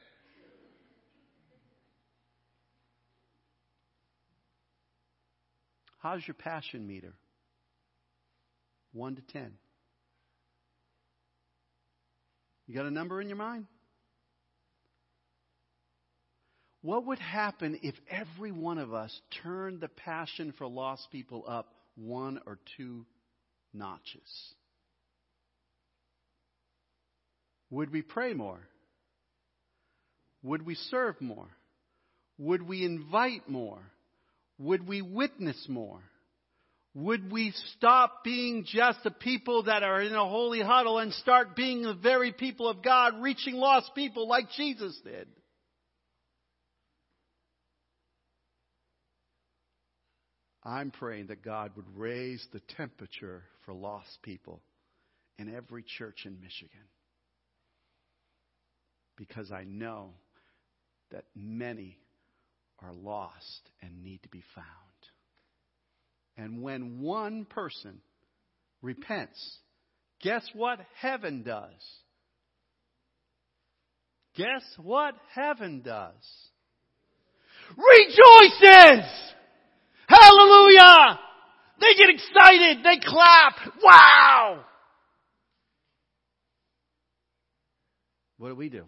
How's 6.10 6.26
your 6.26 6.36
passion 6.36 6.86
meter? 6.86 7.12
1 8.94 9.16
to 9.16 9.22
10. 9.30 9.52
You 12.66 12.74
got 12.74 12.86
a 12.86 12.90
number 12.90 13.20
in 13.20 13.28
your 13.28 13.36
mind? 13.36 13.66
What 16.80 17.04
would 17.04 17.18
happen 17.18 17.80
if 17.82 17.94
every 18.08 18.52
one 18.52 18.78
of 18.78 18.94
us 18.94 19.14
turned 19.42 19.82
the 19.82 19.88
passion 19.88 20.54
for 20.56 20.66
lost 20.66 21.08
people 21.12 21.44
up 21.46 21.74
one 21.94 22.40
or 22.46 22.58
two 22.78 23.04
notches? 23.74 24.54
Would 27.68 27.92
we 27.92 28.00
pray 28.00 28.32
more? 28.32 28.60
Would 30.42 30.64
we 30.64 30.74
serve 30.74 31.20
more? 31.20 31.50
Would 32.38 32.66
we 32.66 32.82
invite 32.82 33.46
more? 33.46 33.82
Would 34.58 34.86
we 34.86 35.02
witness 35.02 35.66
more? 35.68 36.00
Would 36.94 37.30
we 37.30 37.52
stop 37.76 38.24
being 38.24 38.64
just 38.66 39.04
the 39.04 39.10
people 39.10 39.64
that 39.64 39.82
are 39.82 40.00
in 40.00 40.14
a 40.14 40.28
holy 40.28 40.60
huddle 40.60 40.98
and 40.98 41.12
start 41.12 41.54
being 41.54 41.82
the 41.82 41.94
very 41.94 42.32
people 42.32 42.68
of 42.68 42.82
God, 42.82 43.20
reaching 43.20 43.54
lost 43.54 43.94
people 43.94 44.26
like 44.26 44.50
Jesus 44.56 44.98
did? 45.04 45.28
I'm 50.64 50.90
praying 50.90 51.28
that 51.28 51.42
God 51.42 51.72
would 51.76 51.86
raise 51.96 52.44
the 52.52 52.60
temperature 52.76 53.44
for 53.64 53.72
lost 53.72 54.18
people 54.22 54.60
in 55.38 55.54
every 55.54 55.84
church 55.84 56.24
in 56.26 56.40
Michigan 56.40 56.88
because 59.16 59.50
I 59.52 59.64
know 59.64 60.10
that 61.10 61.24
many 61.34 61.98
are 62.82 62.92
lost 62.92 63.70
and 63.82 64.02
need 64.02 64.22
to 64.22 64.28
be 64.28 64.42
found. 64.54 64.66
And 66.36 66.62
when 66.62 67.00
one 67.00 67.44
person 67.44 68.00
repents, 68.82 69.58
guess 70.20 70.48
what 70.54 70.78
heaven 71.00 71.42
does? 71.42 71.72
Guess 74.36 74.62
what 74.80 75.14
heaven 75.34 75.82
does? 75.84 76.14
Rejoices! 77.76 79.04
Hallelujah! 80.06 81.18
They 81.80 81.94
get 81.94 82.08
excited. 82.10 82.84
They 82.84 82.98
clap. 83.04 83.54
Wow! 83.82 84.64
What 88.38 88.50
do 88.50 88.54
we 88.54 88.68
do? 88.68 88.84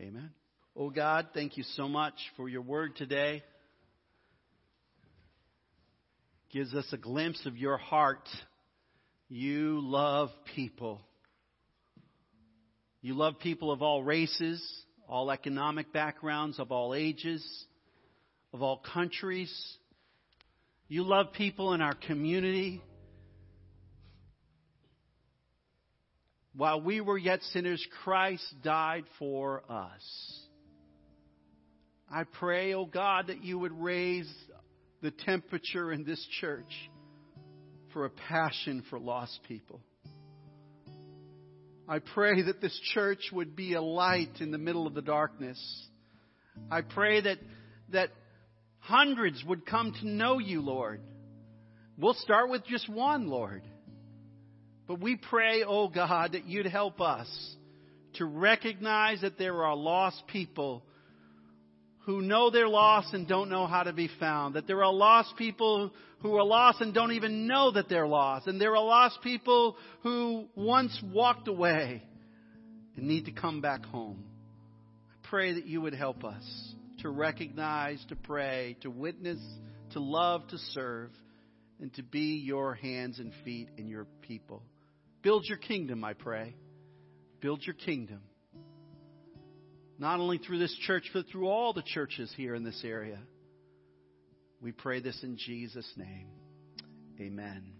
Amen. 0.00 0.30
Oh 0.76 0.90
God, 0.90 1.28
thank 1.34 1.56
you 1.56 1.64
so 1.74 1.88
much 1.88 2.14
for 2.36 2.48
your 2.48 2.62
word 2.62 2.94
today. 2.94 3.42
Gives 6.52 6.72
us 6.72 6.86
a 6.92 6.96
glimpse 6.96 7.44
of 7.46 7.56
your 7.56 7.78
heart. 7.78 8.28
You 9.28 9.80
love 9.82 10.28
people. 10.54 11.00
You 13.02 13.14
love 13.14 13.40
people 13.40 13.72
of 13.72 13.82
all 13.82 14.04
races, 14.04 14.62
all 15.08 15.32
economic 15.32 15.92
backgrounds, 15.92 16.60
of 16.60 16.70
all 16.70 16.94
ages, 16.94 17.44
of 18.52 18.62
all 18.62 18.80
countries. 18.94 19.52
You 20.86 21.02
love 21.02 21.32
people 21.32 21.74
in 21.74 21.80
our 21.80 21.94
community. 21.94 22.82
While 26.58 26.80
we 26.80 27.00
were 27.00 27.16
yet 27.16 27.40
sinners, 27.52 27.86
Christ 28.02 28.42
died 28.64 29.04
for 29.20 29.62
us. 29.70 30.40
I 32.10 32.24
pray, 32.24 32.74
O 32.74 32.80
oh 32.80 32.84
God, 32.84 33.28
that 33.28 33.44
you 33.44 33.60
would 33.60 33.70
raise 33.70 34.28
the 35.00 35.12
temperature 35.12 35.92
in 35.92 36.02
this 36.02 36.20
church 36.40 36.90
for 37.92 38.06
a 38.06 38.10
passion 38.10 38.82
for 38.90 38.98
lost 38.98 39.38
people. 39.46 39.80
I 41.88 42.00
pray 42.00 42.42
that 42.42 42.60
this 42.60 42.76
church 42.92 43.30
would 43.32 43.54
be 43.54 43.74
a 43.74 43.80
light 43.80 44.40
in 44.40 44.50
the 44.50 44.58
middle 44.58 44.88
of 44.88 44.94
the 44.94 45.00
darkness. 45.00 45.60
I 46.72 46.80
pray 46.80 47.20
that, 47.20 47.38
that 47.90 48.10
hundreds 48.80 49.44
would 49.44 49.64
come 49.64 49.94
to 50.00 50.08
know 50.08 50.40
you, 50.40 50.60
Lord. 50.60 51.02
We'll 51.96 52.14
start 52.14 52.50
with 52.50 52.66
just 52.66 52.88
one, 52.88 53.28
Lord. 53.28 53.62
But 54.88 55.00
we 55.00 55.16
pray, 55.16 55.62
oh 55.64 55.88
God, 55.88 56.32
that 56.32 56.46
you'd 56.46 56.66
help 56.66 57.00
us 57.00 57.28
to 58.14 58.24
recognize 58.24 59.20
that 59.20 59.38
there 59.38 59.62
are 59.64 59.76
lost 59.76 60.26
people 60.26 60.82
who 62.06 62.22
know 62.22 62.48
they're 62.48 62.66
lost 62.66 63.12
and 63.12 63.28
don't 63.28 63.50
know 63.50 63.66
how 63.66 63.82
to 63.82 63.92
be 63.92 64.08
found. 64.18 64.54
That 64.54 64.66
there 64.66 64.82
are 64.82 64.92
lost 64.92 65.34
people 65.36 65.92
who 66.20 66.36
are 66.36 66.44
lost 66.44 66.80
and 66.80 66.94
don't 66.94 67.12
even 67.12 67.46
know 67.46 67.70
that 67.72 67.90
they're 67.90 68.06
lost. 68.06 68.46
And 68.46 68.58
there 68.58 68.74
are 68.74 68.82
lost 68.82 69.18
people 69.22 69.76
who 70.02 70.46
once 70.54 70.98
walked 71.04 71.48
away 71.48 72.02
and 72.96 73.06
need 73.06 73.26
to 73.26 73.32
come 73.32 73.60
back 73.60 73.84
home. 73.84 74.24
I 75.10 75.28
pray 75.28 75.52
that 75.52 75.66
you 75.66 75.82
would 75.82 75.94
help 75.94 76.24
us 76.24 76.74
to 77.00 77.10
recognize, 77.10 78.02
to 78.08 78.16
pray, 78.16 78.78
to 78.80 78.88
witness, 78.88 79.38
to 79.92 80.00
love, 80.00 80.48
to 80.48 80.56
serve, 80.72 81.10
and 81.78 81.92
to 81.94 82.02
be 82.02 82.42
your 82.42 82.74
hands 82.74 83.18
and 83.18 83.34
feet 83.44 83.68
in 83.76 83.86
your 83.86 84.06
people. 84.22 84.62
Build 85.22 85.46
your 85.46 85.58
kingdom, 85.58 86.04
I 86.04 86.14
pray. 86.14 86.54
Build 87.40 87.62
your 87.64 87.74
kingdom. 87.74 88.20
Not 89.98 90.20
only 90.20 90.38
through 90.38 90.58
this 90.58 90.74
church, 90.86 91.10
but 91.12 91.26
through 91.30 91.48
all 91.48 91.72
the 91.72 91.82
churches 91.82 92.32
here 92.36 92.54
in 92.54 92.62
this 92.62 92.82
area. 92.84 93.18
We 94.60 94.72
pray 94.72 95.00
this 95.00 95.22
in 95.22 95.36
Jesus' 95.36 95.92
name. 95.96 96.28
Amen. 97.20 97.77